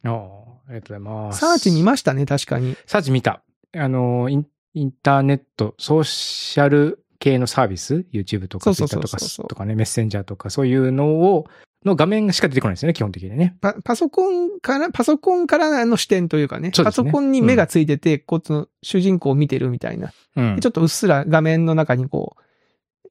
[0.08, 1.40] あ、ありがとうございます。
[1.40, 2.76] サーチ見ましたね、確かに。
[2.86, 3.42] サーチ見た。
[3.76, 11.46] あの、インインターネット、ソーシャル系のサービス ?YouTube とかそう Twitter とかそうそうそうとかね、メッセンジャーとかそういうのを、
[11.84, 13.56] の画面しか出てこないですよね、基本的にね。
[13.60, 20.12] パパソコンから、パソコンからの視点というかね、ねソコンに目がついてて、こっちの主人公を見てるみたいな。
[20.36, 22.36] うんでちょっとうっすら画面の中にこ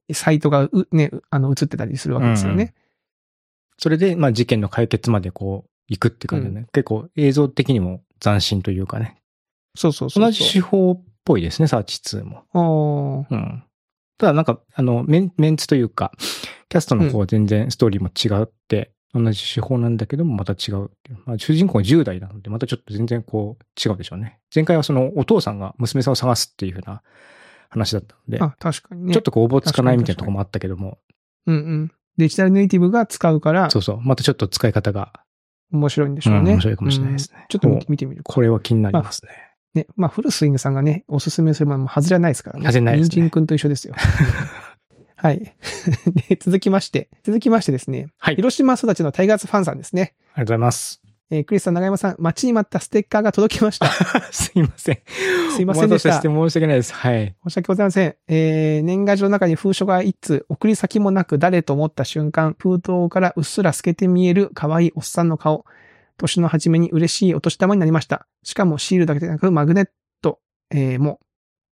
[0.08, 2.74] う、サイトがうね、あの、映ってたりするわけですよね。
[3.78, 9.16] それで、まあ事件の解決までこう、行くって感じでね、結構映像的にも斬新というかね。
[9.76, 10.24] そうそうそう。
[10.24, 12.44] 同じ手法っぽいですね、サーチ2も。
[12.54, 13.64] おーうん。
[14.18, 16.12] ただなんか、あの、メンメンツというか、
[16.68, 21.18] キャストの方は全然ストーリーも違って、同じ手法なんだけどもまた違うっていう。
[21.24, 24.40] まあ、主人公が10代なので、またちょっと全然こう違うでしょうね。
[24.52, 27.02] 前回はそのお父さんが娘さんを探すっていうふうな
[27.70, 29.14] 話だったので、あ、確かにね。
[29.14, 30.98] ちょっとこうおぼつかないみたいなところもあったけども、
[31.46, 31.92] うんうん。
[32.16, 35.12] デジタルネイティブが使うからそうそう、またちょっと使い方が、
[35.72, 36.38] 面白いんでしょうね。
[36.40, 38.32] うん面白いかもしれないですねうんちょっと見おてみるか。
[38.32, 39.30] これは気になりますね。
[39.74, 39.86] ね。
[39.96, 42.66] まあ、フルスイングさんがね、おすすめするものも外れはないですからね。
[42.66, 43.94] 外れないですね人参くんと一緒ですよ。
[45.16, 45.38] はい。
[46.28, 48.34] で、続きまして、続きましてですね、はい。
[48.34, 50.14] あり広島育ちのタイガースファンさんですね。
[50.32, 51.00] がとうございます。
[51.30, 53.86] えークリスさん、長山さん、待ちに待ったステッカーが届きました。
[54.30, 54.98] すいません。
[55.56, 56.92] すいませんでしたして申し訳ないです。
[56.92, 57.34] はい。
[57.44, 58.14] 申し訳ございません。
[58.28, 65.64] えー、年賀状の中に封書が一通、送り先もなく誰と思った瞬間、封筒からうっすら透けて見える可愛いおっさんの顔。
[66.18, 68.26] 年の初めに嬉しいお年玉になりました。
[68.42, 69.88] しかもシールだけでなくマグネッ
[70.22, 71.20] ト、えー、も。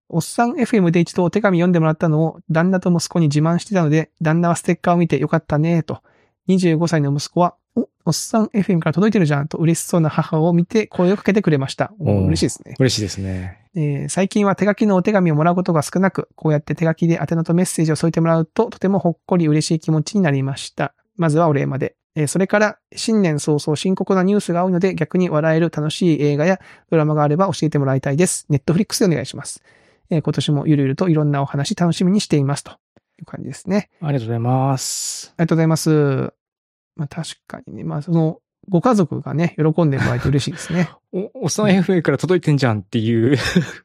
[0.09, 6.03] おっさん FM で一度お手紙読んでもらったのを旦那と息子に自慢してたので、旦那はステッカーを見てよかったねと。
[6.49, 11.93] 25歳の息子は、お、おっさん FM から届いてるじゃんと嬉しそうな母を見て声をかけてくれました。
[11.99, 12.75] 嬉しいですね。
[12.79, 13.59] 嬉しいですね。
[13.75, 20.95] えー最近は手書きのお手紙をもらうことが少なく、こうやって手書きで宛名とメッセージを添えてもらうと、とてもほっこり嬉しい気持ちになりました。
[21.17, 21.97] まずはお礼まで。
[22.15, 28.47] えーそれから、新年早々深刻なニュースが多いので、逆に笑える楽しい映画やドラマがあれば教えてもらいたいです。
[28.49, 29.63] ネットフリックスでお願いします。
[30.11, 32.65] えー今年もゆるゆるといろんなお話楽しみにしています。
[32.65, 32.73] と
[33.19, 33.89] いう感じですね。
[34.01, 35.33] ありがとうございます。
[35.39, 35.91] ありがとうございます。
[36.97, 40.91] まあ確かにね、まあその、ご家族がね、喜んでもらえて嬉しいですね。
[41.13, 43.37] お、おっさん FA から届いてんじゃんっていう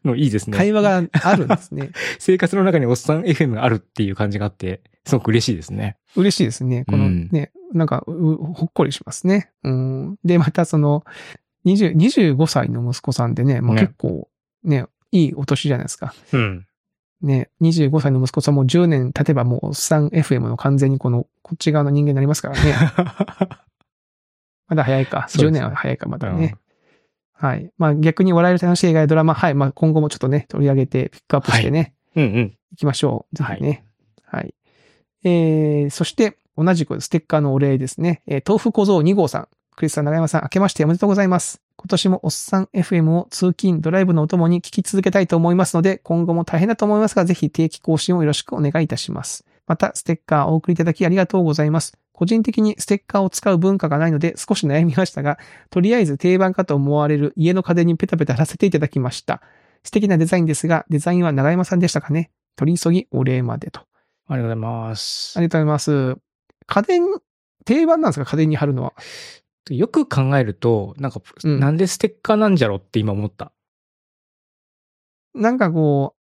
[0.05, 0.57] のいいですね。
[0.57, 1.91] 会話があるんですね。
[2.19, 5.97] 生活の中におっさん FM があるっていう感じがあって、すごく嬉しいですね。
[6.15, 6.85] 嬉しいですね。
[6.85, 9.51] このうんね、なんか、うほっこりしますね。
[9.63, 10.15] うん。
[10.23, 11.03] で、またその、
[11.65, 14.29] 20 25歳の息子さんでね、結構
[14.63, 16.13] ね、いいお年じゃないですか。
[16.33, 16.65] うん。
[17.21, 22.75] ね、25歳の息子さんも10年経てばもうおっさん FM の完全にこの、こっち側の人間になりますからね。
[24.67, 25.27] まだ早いか。
[25.29, 26.55] 10そうですね年は早いか、まだね。
[27.33, 27.71] はい。
[27.77, 29.53] まあ逆に笑える楽しい映画やドラマ、はい。
[29.55, 32.33] まあ今後もちょっとね、取り上げてピックアップしてね、うんうん。
[32.71, 33.35] 行きましょう。
[33.35, 33.85] ぜひね。
[34.25, 34.53] はい。
[35.23, 38.21] えー、そして、同じくステッカーのお礼ですね。
[38.27, 39.47] えー豆腐小僧2号さん。
[39.75, 41.61] クリスさん、長山さん、明けましておめでとうございます。
[41.75, 49.45] 今年もおっさん FM を通勤、ドライブのお供に聞き続けたいと思いますので、今後も大変だと思いますが、ぜひ定期更新をよろしくお願いいたします。
[49.67, 51.95] また、ステッカーをお送りいただきありがとうございます。
[52.11, 55.37] 個人的にステッカーを使う文化がないので少し悩みましたが、
[55.69, 59.43] とりあえず定番かと思われる家の家電にペタペタ貼らせていただきました。
[59.83, 63.81] 素敵なデザインですが、デザインは長山さんでしたかね取り急ぎお礼までと。
[64.27, 65.41] ありがとうございますあ。
[65.41, 66.26] りがとうございます。
[66.67, 67.01] 家電、
[67.65, 68.93] 定番なんですか家電に貼るのは？
[69.69, 73.51] よく考えると、なんか、うんなんでステッカーなんじゃろって今思った。
[75.33, 76.15] なんかこ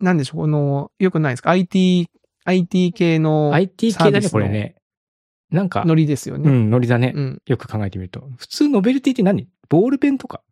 [0.00, 2.08] う、なんでしょう、この、よくないですか ?IT、
[2.44, 4.76] IT 系の IT 系だね、これね。
[5.50, 6.48] なんか、ノリですよね。
[6.48, 7.12] うん、ノリだね。
[7.14, 7.42] うん。
[7.46, 8.26] よく考えてみると。
[8.38, 9.48] 普通ノベルティって何？
[9.68, 10.42] ボールペンとか？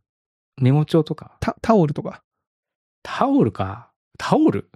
[0.60, 1.36] メモ帳とか？
[1.40, 2.22] タタオルとか？
[3.02, 3.90] タオルか。
[4.18, 4.70] タオル？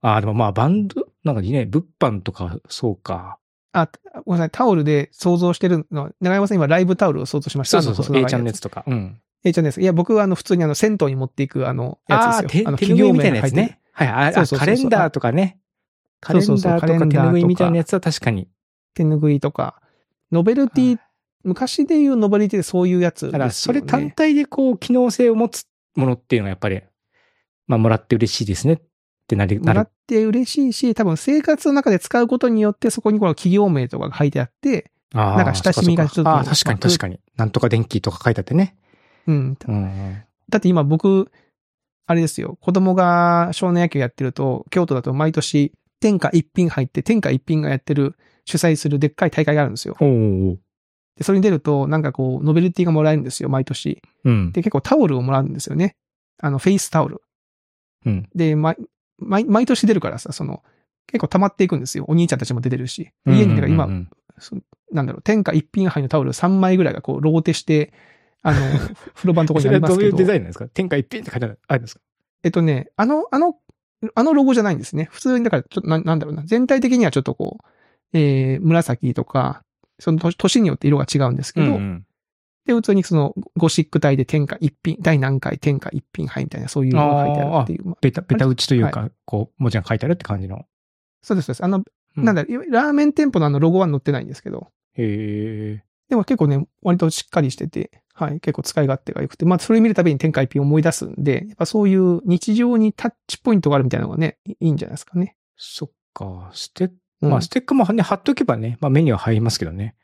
[0.00, 1.08] ああ、でもまあバンド？
[1.24, 3.38] なんかね、物販とか、そうか。
[3.76, 3.90] あ、
[4.24, 4.50] ごめんなさい。
[4.50, 7.82] タオルで想像してるのは、長山さん今ライブタオルを想像しました。
[7.82, 8.16] そうそうそう。
[8.16, 8.84] あ A ちゃんのやつとか。
[8.86, 9.20] うん。
[9.44, 9.80] A ちゃんです。
[9.82, 12.68] いや、僕はあの、普通にあの、銭湯に持っていくあの、やつですよ。
[12.68, 13.80] あの、手拭いみたいなやつね。
[13.92, 15.58] はい、あそうそうカレンダーとかね。
[16.20, 18.48] カレンダーとか手カレンダーとか拭いみたいなやつは確かに。
[18.94, 19.80] 手拭いとか、
[20.32, 20.98] ノベルティ、
[21.44, 23.32] 昔でいうノベルティでそういうやつね。
[23.32, 26.80] だから、それ単体でこう、機能性を持つものっていうのはやっぱり、
[27.66, 28.80] まあ、もらって嬉しいですねっ
[29.26, 29.80] てなり、なる。
[29.84, 37.20] って嬉しいし、多分生活の中で使うことによって、そこにこの企業名とかが書いてあって、なんか親しみがちょっとああ、確かに確かに。
[37.36, 38.76] なんとか電気とか書いてあってね。
[39.26, 39.58] うん。
[39.66, 40.22] うんうん。
[40.48, 41.30] だって今僕、
[42.06, 49.96] あれですよ、子供が少年野球やってると、京都だと毎年、天下一品杯って、天下一品がやってる、主催するでっかい大会があるんですよ。
[51.16, 54.02] で、それに出ると、なんかこう、ノベルティがもらえるんですよ、毎年。
[54.24, 54.52] うん。
[54.52, 55.96] で、結構タオルをもらうんですよね。
[56.38, 57.22] あの、フェイスタオル。
[58.04, 58.28] うん。
[58.34, 58.76] で、毎、
[59.18, 60.62] 毎、毎年出るからさ、その、
[61.06, 62.04] 結構溜まっていくんですよ。
[62.08, 63.10] お兄ちゃんたちも出てるし。
[63.24, 64.56] で家に、だから今うんう、んそ
[64.92, 67.92] なんだろう、天下一品杯のタオル3枚ぐらいがこう、ローテして、
[68.42, 68.60] あの、
[69.14, 70.16] 風呂場のところそれはどういうにありますけど。
[70.18, 70.68] デザインなんですか？
[70.68, 72.00] 天下一品って書いてあるんですか？
[72.42, 73.56] えっとね、あの、あの、
[74.14, 75.08] あのロゴじゃないんですね。
[75.10, 76.42] 普通に、だから、ちょっとな、なんだろうな。
[76.44, 79.62] 全体的にはちょっとこう、えー、紫とか、
[79.98, 82.05] その年年によって色が違うんですけど、うんうん
[82.66, 87.84] で、普通にその、ゴシック体で天下一品、第何回天下一品杯みたいな、そういうのが書いてあるっていう。
[87.86, 90.66] まあベタ、ベタ打ちというか、こう、文字が書いてあるって感じの。
[91.22, 91.64] そうです、そうです。
[91.64, 95.84] あの、うんなんだろう、ラーメン店舗のあのロゴは載ってないんですけど、へえ。
[96.08, 105.36] でも結構ね、割としっかりしてて、はい、結構使い勝手が良くて、まあ、それ見るたびに天下一品を思い出すんで、やっぱそういう日常にタッチポイントがあるみたいなのがね、いいいんじゃないですかね。
[105.56, 106.50] そっか。
[106.54, 106.90] ステッ
[107.22, 109.96] うんまあ、ステッカーもね、貼っとけばね、まあ、目には入りますけどね。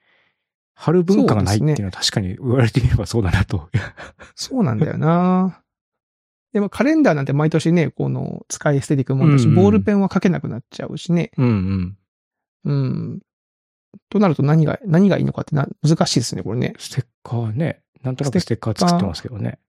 [0.83, 3.68] 貼る文化がないっていうのは確かに言われてみればそうだなと。
[4.35, 5.62] そうなんだよな
[6.53, 11.31] でもカレンダーなんて毎年ね、この使い捨てていくもんだし、うんうんボールペンは書けなくなっちゃうしね。
[11.38, 11.97] うん
[12.64, 12.73] うん。
[12.73, 13.21] うん。
[14.11, 16.75] となると何が、何がいいのかってな、難しいですね、これね。
[16.79, 17.81] ステッカーね。
[18.03, 19.61] なんとなくステッカー作ってますけどね。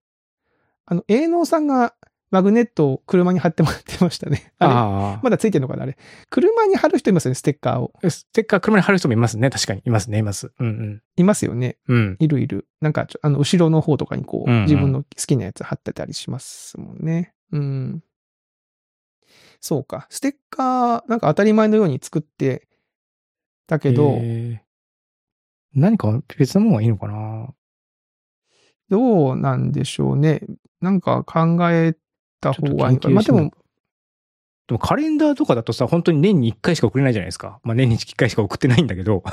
[0.88, 1.94] あの、営農さんが
[2.34, 4.52] マグネットを車に貼ってもらってましたね。
[4.58, 5.98] あれあまだついてるのかなあれ。
[6.32, 7.94] 車に貼る人いますよね、ステッカーを。
[8.04, 8.10] あ。
[8.10, 9.52] ステッカー車に貼る人もいますね。
[9.52, 9.84] 確かに。
[9.86, 10.52] いますね、います。
[10.60, 11.78] うんいますよね。
[11.88, 11.98] うん。
[11.98, 12.18] うん。
[12.20, 12.68] いるいる。
[12.82, 17.36] なんかあの、後ろの方とかにこう、うんうん自分の好きなやつ貼ってたりしますもんね。
[17.52, 18.04] うん。
[19.62, 20.08] そうか。
[20.10, 22.68] ステッカー、なんか当たり前のように作って、
[23.68, 24.64] だけど、えー
[25.76, 27.52] 何か別のものがいいのかな？
[28.90, 30.42] どうなんでしょうね。
[30.82, 31.96] なんか考え
[32.44, 33.52] た方がいいまあでも、
[34.68, 37.60] でもカレンダーとかだとさ、本当に年に1回しか送れないじゃないですか。
[37.64, 39.24] まあ年に1回しか送ってないんだけど。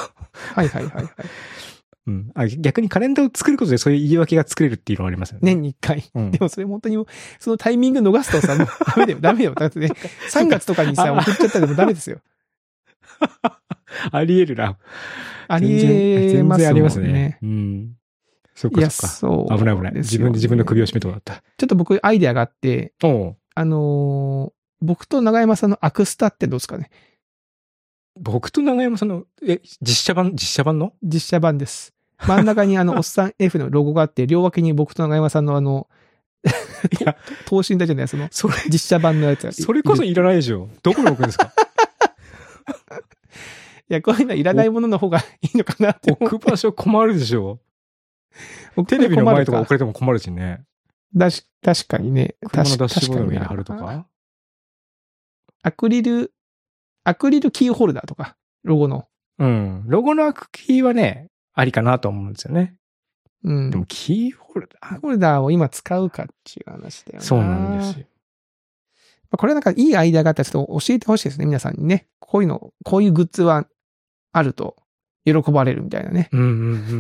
[0.55, 1.07] はいはいはいはい。
[2.07, 2.31] うん。
[2.35, 5.55] あ逆にカレンダーを作ることでそういう言い訳が作れるっていうのがありますよね。
[5.55, 6.05] 年に1回。
[6.15, 7.05] うんでもそれ本当に
[7.39, 9.55] そのタイミング逃すとさ、も うダメだよ、ダメだよ。
[9.55, 9.89] だってね、
[10.31, 12.21] 3月とかにさ、 あ送っちゃったらもうダメですよ。
[14.11, 14.79] あり得るな。
[15.49, 16.29] ありえますね。
[16.31, 17.39] 全然ありますね。
[17.43, 17.97] うん。
[18.61, 19.57] そっかそっか。
[19.59, 19.95] 危ない危ない。
[19.95, 21.43] 自分で自分の首を絞めてもらった。
[21.57, 22.93] ちょっと僕アイデアがあって、
[23.55, 26.91] あのー僕と長山さんのアクスタってどうですかね？
[28.19, 30.95] 僕と長山さんの、え、実写版、実写版の？
[31.03, 31.93] 実写版です。
[32.19, 35.87] 真ん中にあの、 おっさん F のロゴがあって、両脇に僕と長山さんのあの、
[36.99, 39.53] いや、等身大じゃない、その、それ、実写版のやつが。
[39.53, 40.71] それこそいらないでしょ。
[40.83, 41.53] どこに置くんですか？
[43.91, 46.25] いや、こういうのはいらないものの方がいいのかなって思って。
[46.37, 47.59] 置く場所困るでしょ。
[48.87, 50.63] テレビの前とか遅れても困るしね。
[51.15, 52.37] だし、確かにね。
[52.51, 54.07] 車のダッシュボードに貼るとか？
[55.63, 56.33] アクリル、
[57.05, 59.07] アクリルキーホルダーとか、ロゴの。
[59.39, 59.85] うん。
[59.87, 62.77] ロゴのアクキーはね、ありかなと思うんですよね。
[63.43, 63.71] うん。
[63.71, 67.25] でもキーホルダー、ホルダーを今使うかっていう話だよな。
[67.25, 68.07] そうなんですよ。
[69.25, 72.07] まあこれなんかいいアイデアがあったらちょっと教えてほしいですね、皆さんにね。
[72.21, 73.67] こういうの、こういうグッズは
[74.33, 74.77] あると
[75.25, 76.29] 喜ばれるみたいなね。
[76.33, 76.45] うんう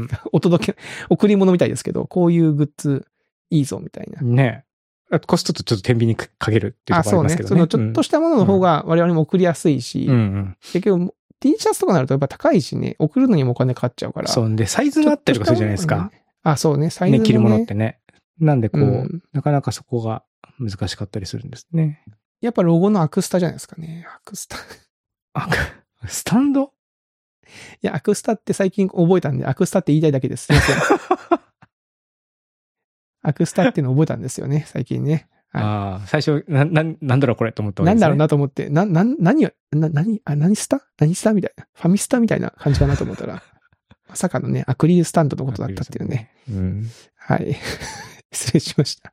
[0.04, 0.78] ん お届け、
[1.09, 3.06] 贈り物みたいですけど、こういうグッズ
[3.50, 4.24] いいぞみたいなう。
[4.24, 4.35] ん。
[4.35, 4.64] ね
[5.12, 7.28] あコストとちょっと天秤にかけるっていうあ、ところあそうね。
[7.28, 7.48] りますけどね。
[7.48, 10.56] そのちょっとしたものの方が我々も送りやすいし、うんうん。
[10.61, 14.28] 結局 T シャツとかになるとやっぱ高いしね、送るのにもお金かかっちゃうから。
[14.28, 14.54] そう。
[14.54, 16.12] で、サイズがあったりとかするじゃないですか。
[16.42, 16.90] あ、そうね。
[16.90, 17.22] サイズも、ね。
[17.22, 17.98] ね、着るものってね。
[18.38, 20.22] なんでこう、うんなかなかそこが
[20.59, 22.04] 難しかったりするんですね。
[22.40, 24.06] やっぱロゴのアクスタじゃないですかね。
[24.14, 24.56] アクスタ。
[26.06, 26.72] スタンド？
[27.83, 30.47] や、アクスタって最近覚えたんで、アクスタって言いたいだけです。
[30.47, 30.77] すいません。
[33.23, 35.13] アクスタっていうの覚えたんですよね、最近ね。
[35.13, 38.01] はいああ、最初、な、な、なんだろうこれと思ったわけですね。
[38.01, 40.81] なんだろうなと思って、な、な、何を、な、何、あ、何スタ？
[40.97, 41.67] 何スタみたいな？
[41.75, 43.43] ファミスタみたいな感じかなと思ったら、
[44.09, 46.31] まさかのね、アクリルスタンドのことだったっていうね。。
[46.49, 46.87] うん。
[47.17, 47.57] はい。
[48.33, 49.13] 失礼しました。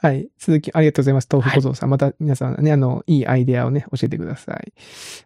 [0.00, 0.28] はい。
[0.38, 1.28] 続き、ありがとうございます。
[1.28, 1.90] 豆腐小僧さん。
[1.90, 4.72] また皆さんね、あの、いいアイデアをね、教えてください。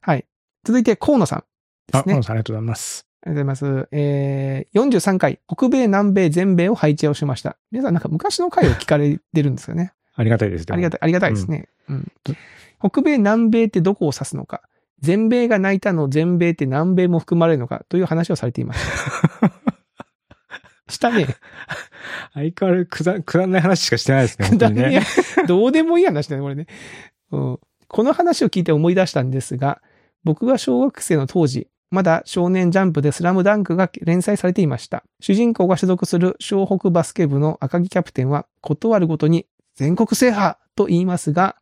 [0.00, 0.24] はい。
[0.64, 1.44] 続いて、河野さん
[1.90, 2.12] であ、すね。
[2.12, 3.06] 河野さんありがとうございます。
[3.22, 3.88] ありがとうございます。
[3.92, 7.56] えー、43回、北米、南米、全米を配置をしました。
[7.70, 9.92] 皆さんなんか昔の回を聞かれてるんですよね。
[10.14, 10.66] ありがたいです。
[10.66, 11.68] たありがたい、ありがたいですね。
[11.88, 12.12] うん。
[12.80, 14.62] 北米、南米ってどこを指すのか。
[15.00, 18.80] 全米が泣いたの全米って南米も含まれるのかという話をされていまし
[19.40, 19.52] た。
[20.90, 21.26] したね。
[22.34, 24.50] 相変わらずくだ、くだらない話しかしてないですね。
[24.50, 25.02] くだらねね。
[25.48, 26.66] どうでもいい話だね、これね。
[27.30, 27.58] うん。
[27.88, 29.80] この話を聞いて思い出したんですが、
[30.22, 35.04] 僕が小学生の当時、まだ少年ジャンプでスラムダンクが連載されていました。
[35.20, 41.56] 主人公が所属する湘北バスケ部の赤木キャプテンは、断るごとに全国制覇と言いますが、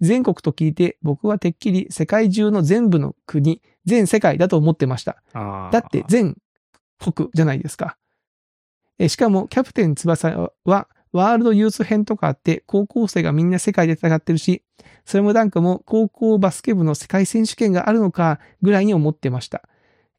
[0.00, 5.22] 全国と聞いて僕はてっきり世界中の全部の国、全世界だと思ってました。
[5.34, 6.36] だって全
[6.98, 7.96] 国じゃないですか。
[8.98, 14.62] えしかも、キャプテン翼は、ワールドユース編とかあって、高校生がみんな世界で戦ってるし、
[15.04, 19.62] スラムダンクも高校バスケ部の世界選手権があるのかぐらいに思ってました。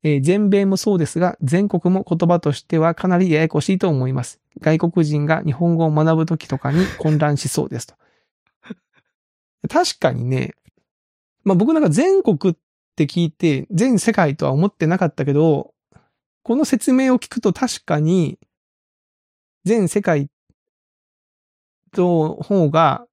[0.03, 4.41] えー全米もそうですが、全国も言葉としてはかなりややこしいと思います。
[4.59, 7.95] 外国人が日本語を学ぶときとかに混乱しそうですと。
[9.69, 10.53] 確かにね、
[11.43, 12.55] まあ僕なんか全国っ
[12.95, 15.73] て聞いて、全世界とは思ってなかったけど、
[16.43, 18.37] この説明を聞くと確かに、
[19.63, 20.29] 全世界
[21.93, 23.07] と方が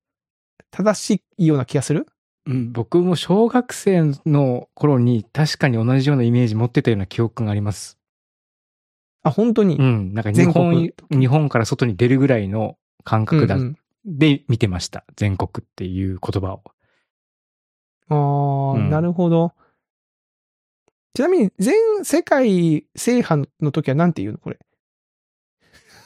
[0.72, 2.06] 正しいような気がする
[2.46, 7.98] うん、僕も小学生の頃に確かに同じようなイメージ持ってたような記憶があります。
[9.22, 9.76] あ、本当に？
[9.76, 13.76] うん、なんか日全本国、日本から外に出るぐらいの感覚だ、うんうん
[14.06, 15.04] で見てました。
[15.14, 16.62] 全国っていう言葉を。
[18.08, 19.52] ああ、うんなるほど。
[21.12, 24.58] ちなみに、全世界制覇の時は何て言うのこれ？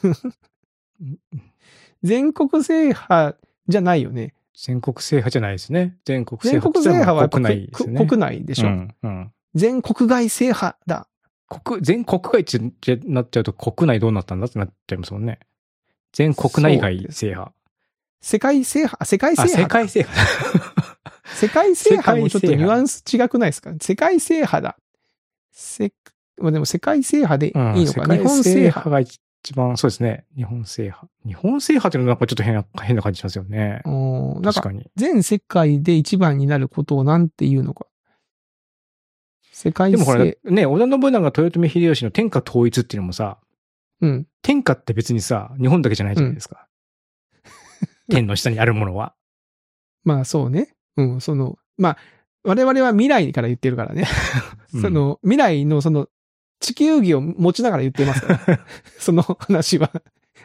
[2.03, 4.35] 全国制覇じゃないよね。
[4.57, 5.97] 全国制覇じゃないですね。
[6.05, 8.01] 全国制全覇国制覇は国内ですね。
[8.01, 8.69] く国内でしょ。
[8.69, 9.33] うん、うん。
[9.55, 11.09] 全国外制覇だ。
[11.63, 15.41] 国、全国外ってなっちゃうと国内どうなったんだってなっちゃいますもんね。
[16.13, 17.51] 全国内外制覇。
[18.21, 19.63] 世界制覇、あ世界制あ、覇。
[19.63, 20.19] 世界制覇。
[21.35, 23.73] 世界制覇 もちょっとニュアンス違くないですか？
[23.81, 24.77] 世界制覇だ。
[25.51, 25.93] せ、
[26.39, 28.91] まあでも世界制覇でいいのか、うん日本制覇。
[28.91, 29.21] が一
[29.53, 30.25] 番、そうですね。
[30.37, 31.09] 日本制覇。
[31.27, 33.83] 日本制覇っていうのはなんかちょっと変な、変な感じしますよね。
[33.85, 34.91] うん確かに。
[34.97, 37.87] 全世界で一番になることをなんて言うのか。
[39.53, 43.39] 世界制でもほら、ね、織田信長、豊臣秀吉の天下統一っていうのもさ、
[44.01, 44.27] うん。
[44.43, 46.67] 天下って別にさ、日本だけじゃないじゃないですか。
[48.11, 49.15] 天の下にあるものは。
[50.05, 50.75] まあそうね。
[50.97, 51.99] うん、その、まあ、
[52.45, 54.07] 我々は未来から言ってるからね。
[54.75, 56.09] うんその、未来のその、
[56.61, 58.61] 地球儀を持ちながら言ってますから。
[58.99, 59.91] その話は。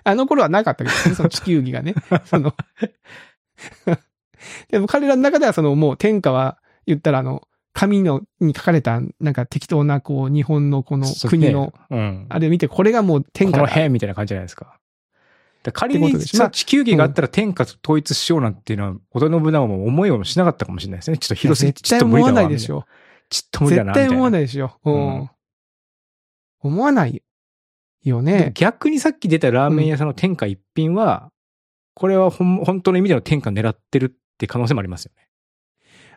[0.04, 1.96] あの頃はなかったけどね、 その地球儀がね。
[2.26, 2.54] その、
[4.70, 7.44] でも彼らの中ではそのもう天下は言ったらあの、
[7.74, 12.26] 紙のに書かれたなんか適当なこう日本のこの国の、ねうん。
[12.30, 13.74] あれを見てこれがもう天この下だ。
[13.74, 14.80] 辺みたいな感じじゃないですか。
[15.64, 21.18] だから仮にあさ地球儀があったら天下統一しようなんていうのは、織田信長も思いもしなかったかもしれないですね。
[21.18, 22.80] ちょっと広すぎて絶対思わないでしょ。
[22.80, 22.86] ょ。
[23.30, 23.94] ちょっと無理だな。
[23.94, 24.72] 絶対思わいないでしょ。
[24.86, 25.30] ううんん。
[26.62, 27.22] 思わない
[28.04, 28.22] よ。
[28.22, 28.52] ね。
[28.56, 31.32] 逆にさっき出たラーメン屋さんの天下一品は、
[31.94, 35.28] これはほん本当の意味での天下狙ってるって可能性もありますよね。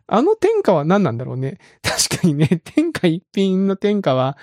[0.07, 1.59] あの天下は何なんだろうね。
[1.83, 4.37] 確かにね、天下一品の天下は、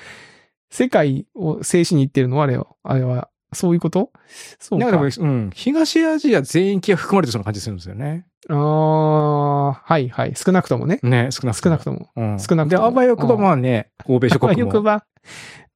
[0.72, 4.12] 世界を制しに行ってるのあれは、あれは、そういうこと？
[4.60, 4.86] そうか。
[4.86, 8.26] だから、うん、東アジア全域が含まれてそうな感じするんですよね。
[8.48, 10.34] ああ、はいはい。
[10.36, 11.00] 少なくともね。
[11.02, 11.70] ね、少なくとも。
[11.70, 12.10] 少なくとも。
[12.16, 14.60] うん、少なくともで、あばよくばまあね、欧米諸国も。
[14.60, 15.06] よくば、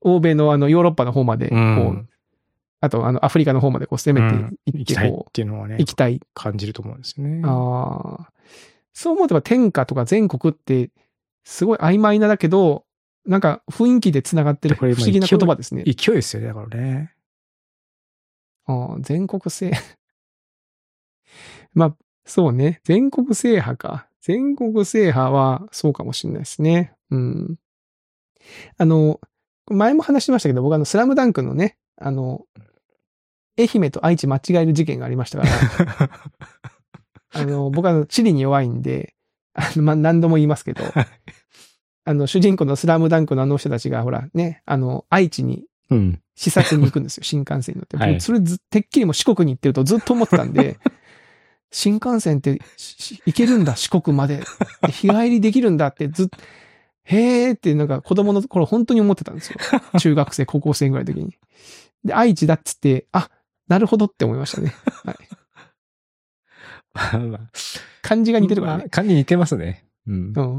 [0.03, 2.09] 欧米のあの、ヨーロッパの方まで、こう、うん
[2.83, 6.19] あとあの、アフリカの方までこう攻めてうんいって、行きたいっこていうのはねう、、行きたい。
[6.33, 7.41] 感じると思うんですよね。
[7.45, 8.31] ああ。
[8.91, 10.89] そう思えば天下とか全国って、
[11.45, 12.83] すごい曖昧なだけど、
[13.25, 15.83] なんか雰囲気で繋がってる不これ今思議な言葉ですね。
[15.85, 17.13] 勢いですよね、だからね。
[18.65, 19.71] ああ全国制。
[21.73, 22.81] まあ、そうね。
[22.83, 24.07] 全国制覇か。
[24.19, 26.93] 全国制覇はそうかもしれないですね。
[27.11, 27.55] うん。
[28.77, 29.19] あの、
[29.67, 32.45] 前も話しましたけど、僕あの、スラムダンクのね、あの、
[33.57, 35.47] 愛媛と愛知間違える事件がありましたか
[36.07, 36.09] ら、
[37.41, 39.15] あの、僕はあの、地理に弱いんで、
[39.53, 40.83] あの、まあ、何度も言いますけど、
[42.05, 46.19] あの、主人公のスラムダンクのあの人たちが、ほら、ね、あの、愛知にうん。
[46.35, 47.97] 視察に行くんですよ、新幹線に乗って。
[47.97, 50.77] はい僕それず、てっきりもう四国に行ってるとずっと思ってたんで、
[51.71, 52.59] 新幹線って
[53.25, 54.43] 行けるんだ、四国まで。
[54.81, 56.37] で日帰りできるんだってずっと、
[57.05, 59.57] へーってなんか子供の頃本当に思ってたんですよ。
[59.99, 61.37] 中学生、高校生ぐらいの時に。
[62.03, 63.29] で、愛知だっつって、あ、
[63.67, 64.73] なるほどって思いましたね。
[65.03, 65.17] はい、
[66.93, 67.51] まあまあ
[68.01, 68.79] 漢字が似てるからね。
[68.83, 69.85] まあ感じ似てますね。
[70.07, 70.41] うんう。
[70.41, 70.55] ん。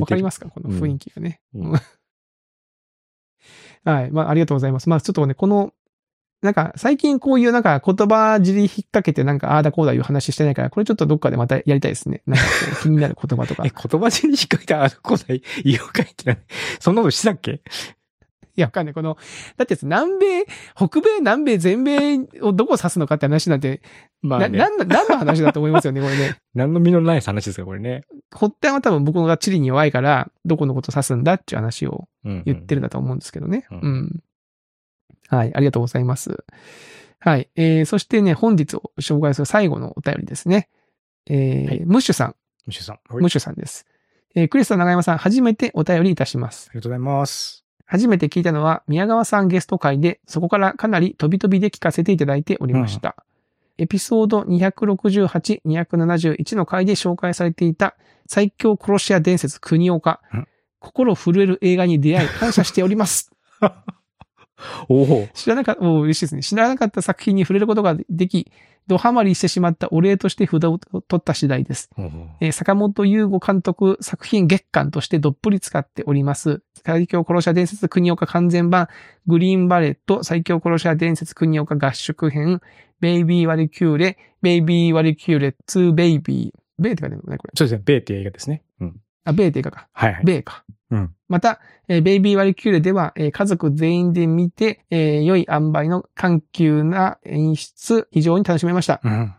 [0.00, 0.48] わかりますか？
[0.48, 1.40] この雰囲気がね。
[1.54, 1.80] うんうん
[3.84, 4.10] はい。
[4.10, 4.88] まあ、ありがとうございます。
[4.88, 5.72] まあ、ちょっとね、この、
[6.44, 12.22] なんか、最近こういうなんか言葉尻引っ掛けてなんかああだこうだいう話してないから、これちょっとどっかでまたやりたいですね。
[12.26, 12.50] なんかこ
[12.80, 13.62] う 気になる言葉とか。
[13.64, 15.24] え、い言葉尻に引っ掛けたあの子だ、
[15.64, 16.36] 言おうかいってな、
[16.80, 17.62] そんなことしてたっけ？
[18.56, 18.94] や、わかんない。
[18.94, 19.16] この、
[19.56, 20.44] だって南米、
[20.76, 23.80] 北米、南米、全米をどこ指すのかって話なんて、
[24.22, 24.58] な、まあね。
[24.58, 26.36] なんだ、何の話だと思いますよね、これね。
[26.54, 28.04] 何の身のない話ですか、これね。
[28.30, 32.42] 発端は多分僕が地理に弱いから、どこのこと指すんだっていう話をうん。
[32.46, 33.66] 言ってるんだと思うんですけどね。
[33.70, 34.20] ううんん。
[35.28, 36.44] はい、ありがとうございます。
[37.18, 40.68] はい、えー、そしてね、本日を紹介する最後のお便りですね。
[41.26, 42.98] えーはいムッシュさん、ムシュさん。
[43.10, 43.86] ムッシュさんです。
[44.34, 46.68] えー、クリスさん、長山さん、初めてお便りいたします。
[46.70, 47.64] ありがとうございます。
[47.86, 53.16] 初めて聞いたのは宮川さんゲスト会で、そこからかなり飛び飛びで聞かせていただいておりました。
[53.78, 57.96] エピソード268、271の回で紹介されていた
[58.26, 60.48] 最強殺し屋伝説国岡うん。
[60.78, 63.32] 心震える映画に出会い感謝しております。
[64.88, 65.28] おお。
[65.34, 66.42] 知らなかった、お嬉しいですね。
[66.42, 68.50] 知らなかった作品に触れることができ、
[68.86, 71.90] ドハマりしてしまったお礼として札を取った次第です。
[72.40, 76.62] えー坂本優吾監督作品月間としてどっぷり使っております。
[76.84, 78.88] 最強殺し屋伝説国岡完全版、
[79.26, 82.60] グリーンバレット、最強殺し屋伝説国岡合宿編、
[83.00, 86.58] ベイビーワリキューレ、ベイビーワリキューレ2ベイビー。
[86.78, 87.52] ベイって書いてあるね、これ。
[87.54, 87.82] そうですね。
[87.84, 88.62] ベイっていう映画ですね。
[88.80, 89.00] うん。
[89.24, 89.88] あ、ベイって映画か。
[89.92, 90.24] はいはい。
[90.24, 90.64] ベイか。
[90.90, 91.14] うん。
[91.28, 99.00] また、えーベイビーワリキューレでは、えー家族全員で見て、えー良い塩梅の緩急な演出、非常に楽しめました。
[99.02, 99.34] うん。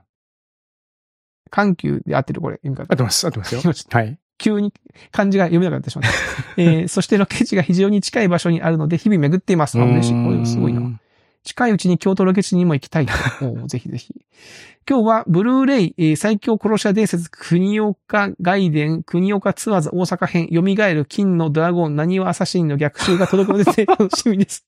[1.52, 3.26] 緩急で合ってるこれ、読み方合ってます。
[3.26, 3.62] 合ってますよ。
[3.92, 4.20] はい。
[4.38, 4.74] 急に
[5.12, 6.12] 漢字が読めなくなってしまっ
[6.56, 6.62] た。
[6.62, 9.80] えーそしてロケ地が非常に近い場所にあるので、日々巡っています。
[9.80, 10.26] あ嬉しい。
[10.26, 10.82] これすごいな。
[11.46, 13.14] 近いうちに京都ロケ地にも行きたいと。
[13.46, 14.14] おーぜひぜひ。
[14.90, 24.68] 今日は、ブルーレイ、えー最強殺し屋伝説、国岡外伝、国岡ツアーズ大阪編、蘇る金のドラゴン、何はアサシンの逆襲が届くので 楽しみです。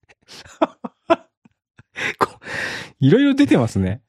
[2.99, 4.01] いろいろ出てますね。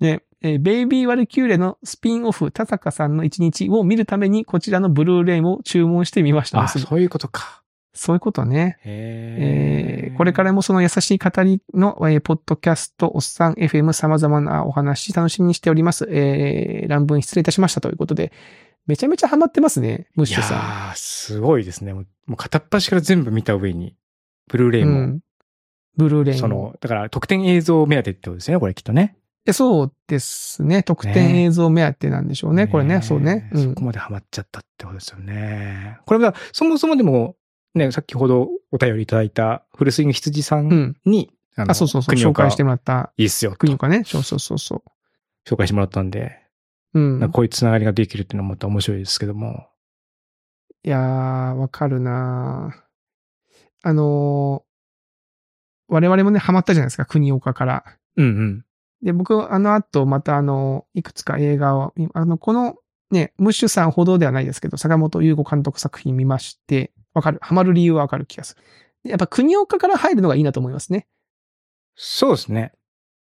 [0.00, 6.60] ね、えーベイビーワルキューレのスピンオフ、田坂さんの一日を見るために、こちらのブルーレイを注文してみました。
[6.60, 7.62] あ、そういうことか。
[7.96, 8.78] そういうことね。
[8.84, 16.06] へえーこれからもその優しい語りの、えーポッドキャスト、おっさん FM 様々なお話楽しみにしております。
[16.10, 18.32] えー乱文失礼いたしましたということで、
[18.86, 21.92] めちゃめちゃハマってますね、ムッいやシュさー、すごいですね。
[21.92, 23.96] もう片っ端から全部見た上に、
[24.48, 24.88] ブルーレイん。
[24.88, 25.20] うも、ん。
[25.96, 29.16] ブルーレイもその、だから特典映像目当てってことですよね、これきっとね。
[29.48, 30.82] えそうですね。
[30.82, 32.66] 特典映像目当てなんでしょうね。
[32.66, 33.48] これね、そうね。
[33.52, 33.84] うんそこ。
[33.84, 35.98] までハマっちゃったってことですよね。
[36.06, 37.36] これは、そもそもでも、
[37.76, 40.96] ね、さっきほどお便りいただいたフルスイング羊さうんん。
[41.04, 42.14] に、あのあ、そうそうそう。
[42.14, 43.12] 紹介してもらった。
[43.16, 43.52] いいっすよ。
[43.52, 44.02] と国岡ね。
[44.04, 44.82] そうそうそうそ
[45.46, 46.38] 紹介してもらったんで、
[46.94, 47.00] う。
[47.00, 47.20] うん。
[47.20, 49.68] なんかこういうつながりができるっていうのはまた面白いですけども。
[50.82, 54.66] いやー、わかるなーあのー
[55.88, 57.84] 我々もね、ハマったじゃないですか、国岡から。
[58.16, 58.64] うんうん。
[59.02, 62.76] で、僕、あの後、またあの、いくつか映画を、あの、この、
[63.12, 67.38] ね、ムッシュさんほどではないですけど、坂本優吾監督作品見まして、わかる。
[67.40, 68.62] ハマる理由はわかる気がする。
[69.04, 71.06] でやっぱ国岡から入るのがいいなと思いますね。
[71.94, 72.72] そうですね。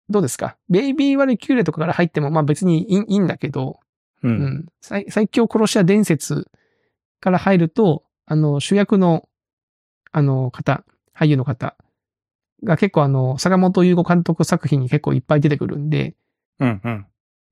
[0.08, 0.56] どうですか？
[0.68, 3.78] ベイビーワルキューレとかから入っても、まあ別にいいいいんだけど、
[4.24, 4.28] う。
[4.28, 4.66] うんん。
[4.80, 6.50] 最最強殺し屋伝説
[7.20, 9.28] から入ると、あの、主役の、
[10.10, 10.84] あの、方、
[11.16, 11.76] 俳優の方
[12.64, 16.16] が結構あの、坂本優吾監督作品に結構いっぱい出てくるんで、
[16.58, 17.06] うんうん。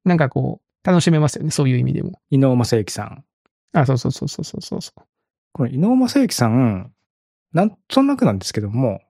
[0.04, 2.20] なんかこう、楽しめますよね、そういう意味でも。
[2.30, 3.24] 伊能正幸さん。
[3.72, 5.02] あ、そうそうそうそうそうそうそう。
[5.54, 6.92] この伊能正幸さん、
[7.52, 9.00] なんとなくなんですけども、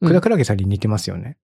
[0.00, 1.38] うん久田倉家さんに似てますよね。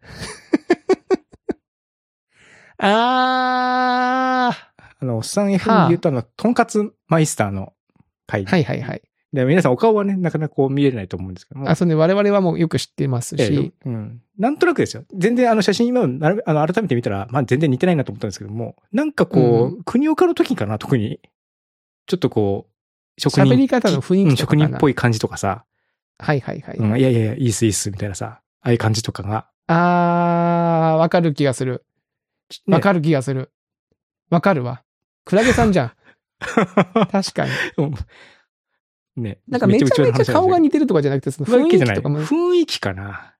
[2.78, 4.70] あ
[5.00, 7.72] あの、おっさん FM で言うとあの、とんかつマイスターの
[8.26, 8.44] 回。
[8.44, 8.46] ー。
[8.46, 9.02] はいはいはい。
[9.32, 11.68] で、皆さんお顔はね、なかなかこう見えないと思うんですけども。
[11.68, 14.22] あ、そうね、我々はもうよく知ってますええし、うん。
[14.38, 15.04] なんとなくですよ。
[15.14, 21.20] 全然あの写真今あの改めて見たら、まあ全然似てないなと思ったんですけども、なんかこう、国岡の時かな、特に。
[22.06, 22.72] ちょっとこう、
[23.18, 23.44] 職人。
[23.52, 25.64] 喋り方の雰囲うん気とかかな職人っぽい感じとかさ、
[26.18, 26.76] はいはいはい。
[26.78, 29.48] うん、いやいやいや、いいっすいいっす、みたいなさ、ああいう感じとかが。
[29.68, 31.84] あー、わかる気がする。
[32.66, 33.52] ねわかる気がする。
[34.30, 34.82] わかるわ。
[35.24, 35.92] クラゲさんじゃん。
[37.10, 37.50] 確かに。
[37.78, 37.94] うん
[39.16, 39.40] ね。
[39.48, 43.34] なんかめちゃめちゃ顔が似てるとかじゃなくて、その雰囲気とかも、雰囲気かな。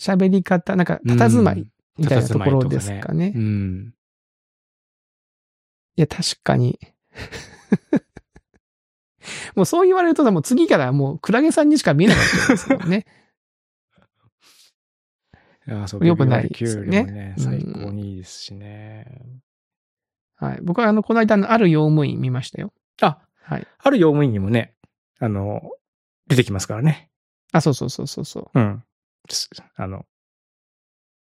[0.00, 1.66] 喋り方、なんか、佇まい
[1.98, 3.32] みたいなところですかね。
[3.34, 3.94] うん。
[5.96, 6.78] いや、確かに。
[9.54, 13.06] もうそう言われるとさ、もう次からもうクラゲさんにしか見えなかったですもんね。
[15.66, 19.06] いやそう良くないですね最高にいいですしね。
[20.36, 20.58] はい。
[20.62, 22.72] 僕はあの、この間のある用務員見ましたよ。
[23.02, 23.66] あ、はい。
[23.78, 24.74] ある用務員にもね、
[25.18, 25.60] あの、
[26.28, 27.10] 出てきますからね。
[27.52, 28.58] あ、そうそうそうそうそう。
[28.58, 28.82] うん。
[29.28, 30.06] すあの、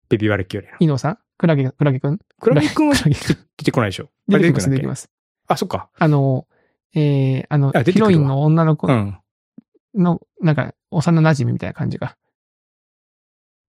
[0.08, 0.78] ベビーワルキューレの。
[0.80, 1.20] 伊野さん？
[1.38, 2.20] クラゲ、クラゲくん？
[2.40, 3.16] クラゲ君はクラゲ
[3.58, 4.10] 出てこないでしょ。
[4.28, 5.10] 出てきます、あ出てきますす。
[5.48, 5.90] あ、そっか。
[6.00, 6.48] あの、
[6.96, 9.18] えー、あの、あヒロインの女の子うん。
[9.96, 12.16] の、なんか、幼馴染みたいな感じが。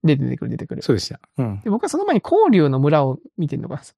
[0.03, 0.83] で、出てくる、出てくる。
[0.83, 1.21] そうでした。
[1.39, 1.61] うん。
[1.61, 3.95] で僕はその前に交流の村を見てるのが、さ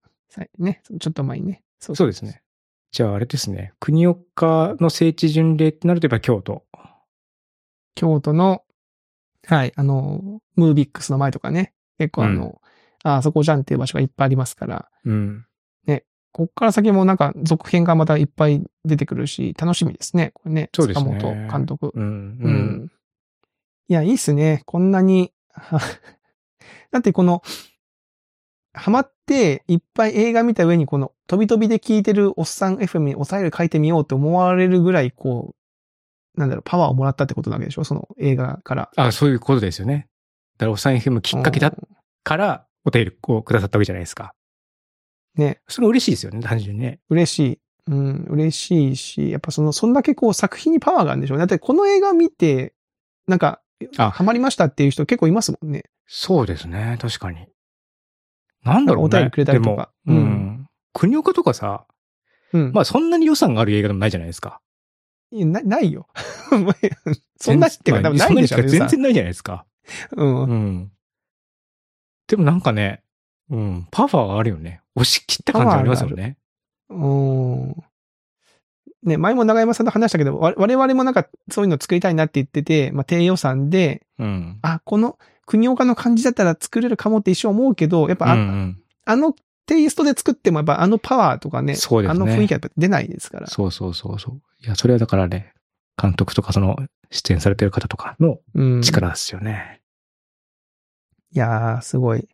[0.58, 1.62] ね、ちょっと前にね。
[1.78, 2.42] そそうですね。。
[2.90, 3.72] じゃああれですね。
[3.80, 6.64] 国岡の聖地巡礼ってなるとやっぱ京都。
[7.94, 8.64] 京都の、
[9.46, 12.60] はい、あの、ムービックスの前とかね、結構あの、
[13.04, 15.46] ああそこじゃんっていう場所がいっぱいありますから、うん。
[16.32, 20.30] こっから先もなんか続編がまたいっぱい出てくるし、楽しみですね。
[20.34, 20.70] これね。
[20.74, 21.90] そうですね坂本監督。
[21.94, 22.02] うん。
[22.02, 22.06] う。
[22.06, 22.52] うん
[22.84, 22.92] ん。
[23.88, 24.62] いや、いいっすね。
[24.66, 25.32] こんなに。
[25.52, 25.78] は
[26.90, 27.42] だってこの、
[28.74, 35.54] ハマっていっぱい映画見た上にこの飛び飛びで聞いてるおっさん FM にお便り書いてみようって思われるぐらいこ
[36.36, 37.84] う、なんだろう、パワーをもらったってことなわけでしょ？
[37.84, 38.90] その映画から。
[38.96, 40.08] あ、そういうことですよね。
[40.56, 44.32] だから、おっさん FM きっかけだうんから、お便りをくださったわけじゃないですか。
[45.36, 45.60] ね。
[45.68, 47.00] それ嬉しいですよね、単純にね。
[47.08, 47.58] 嬉しい。
[47.88, 51.40] うん、嬉しいし、やっぱその、そんだけこう作品にパワーがあるんでしょうね。
[51.40, 52.74] だってこの映画見て、
[53.26, 53.60] なんか、
[53.96, 55.84] あハマりましたっていう人結構いますもんね。
[56.06, 57.46] そうですね、確かに。
[58.64, 59.16] なんだろうね。
[59.16, 60.66] お便りくれたりとかううんん。
[60.92, 61.86] 国岡とかさ、
[62.52, 62.72] うん。
[62.72, 64.60] まあそんなに予算がある映画でもないじゃないですか。
[65.32, 66.06] いやなないよ。
[67.40, 69.64] そんなってか多分ないでしょ、まあそんなに全然ないじゃないですか。
[70.12, 70.44] うん。
[70.44, 70.92] うん。
[72.28, 73.02] でもなんかね、
[73.50, 74.81] うん、パワーあるよね。
[74.96, 76.36] 押し切った感じありますよね。
[76.90, 77.76] うん。
[79.04, 84.58] ね、前も長山さんと話したけど、わ我々もなんかそういうの作りたいなって言ってて、まあ低予算で、うん。
[84.62, 89.34] あ、この国岡の感じだったら作れるかもって一瞬思うけど、やっぱあ,、うんうんあの
[89.66, 93.46] テイストで作ってもやっぱあのパワーとかね、そうですねあの雰囲気はやっぱ出ないですから。
[93.46, 94.42] そうそうそうそう。
[94.64, 95.54] いや、それはだからね、
[96.00, 96.76] 監督とかその
[97.10, 98.82] 出演されてる方とかのうん。
[98.82, 99.80] 力ですよね。
[101.32, 102.28] いやー、すごい。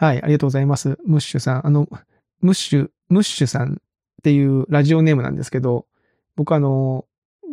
[0.00, 0.98] はい、ありがとうございます。
[1.04, 1.66] ムッシュさん。
[1.66, 1.86] あの、
[2.40, 3.76] ムッシュ、ムッシュさんっ
[4.22, 5.84] ていうラジオネームなんですけど、
[6.36, 7.04] 僕あの、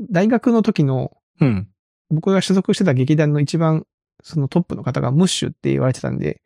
[0.09, 1.67] 大学の時のうん。
[2.09, 3.85] 僕が所属してた劇団の一番
[4.23, 6.41] そのトップの方がムッシュって言われてたんで、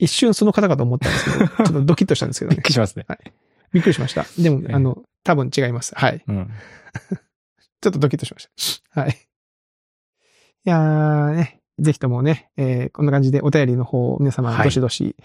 [0.00, 2.66] 一瞬その方かと思ったんですけど、 ちょっとドキッとしたんですけどびっねく。
[2.68, 3.06] りしますね。
[3.72, 4.26] びっくりしました。
[4.42, 5.94] でもえ、えあの、多分違います。
[5.94, 6.24] はい。
[6.26, 6.50] うん。
[7.80, 9.02] ちょっとドキッとしました。
[9.02, 9.10] はい。
[9.10, 9.14] い
[10.68, 15.16] やーね、ぜひともね、えーこんな感じでお便りの方を皆様はいどしどし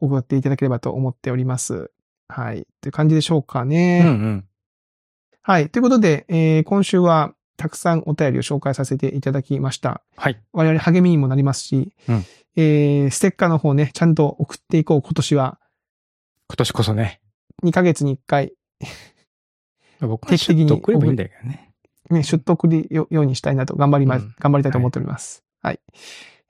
[0.00, 1.90] 送っていただければと思っております。
[2.28, 2.66] はい。
[2.80, 4.02] という感じでしょうかうね。
[4.02, 4.44] んうん。
[5.42, 5.70] はい。
[5.70, 10.02] ということで、えー今週はたくさんお便りを紹介させていただきました。
[10.16, 10.38] はい。
[10.52, 12.24] 我々励みにもなりますし、うん
[12.56, 15.02] えーステッカーの方ね、ちゃんと送っていこう。
[15.02, 15.58] 今年は
[16.48, 17.20] 今年こそね。
[17.64, 18.52] 2ヶ月に1回、
[20.00, 21.72] 僕は定期的にちょっと送ればいいんだよね。
[22.10, 25.45] ね、出頭送るよようにしたいなと頑張ります、うん頑張りたいと思っております。
[25.66, 25.80] はい。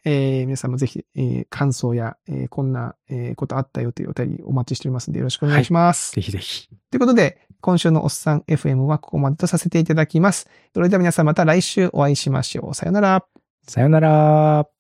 [0.04, 6.12] えー皆さんもぜひ、えー感想や、えーこんな、えーことあったよというお便りお待ちしておりますのでよろしくお願いします。
[6.14, 6.68] ぜひぜひ。
[6.90, 10.48] ということで、今週のおっさん FM はここまでとさせていただきます。
[10.74, 12.74] それでは皆さんまた来週お会いしましょう。
[12.74, 13.24] さよなら。
[13.66, 14.75] さよなら。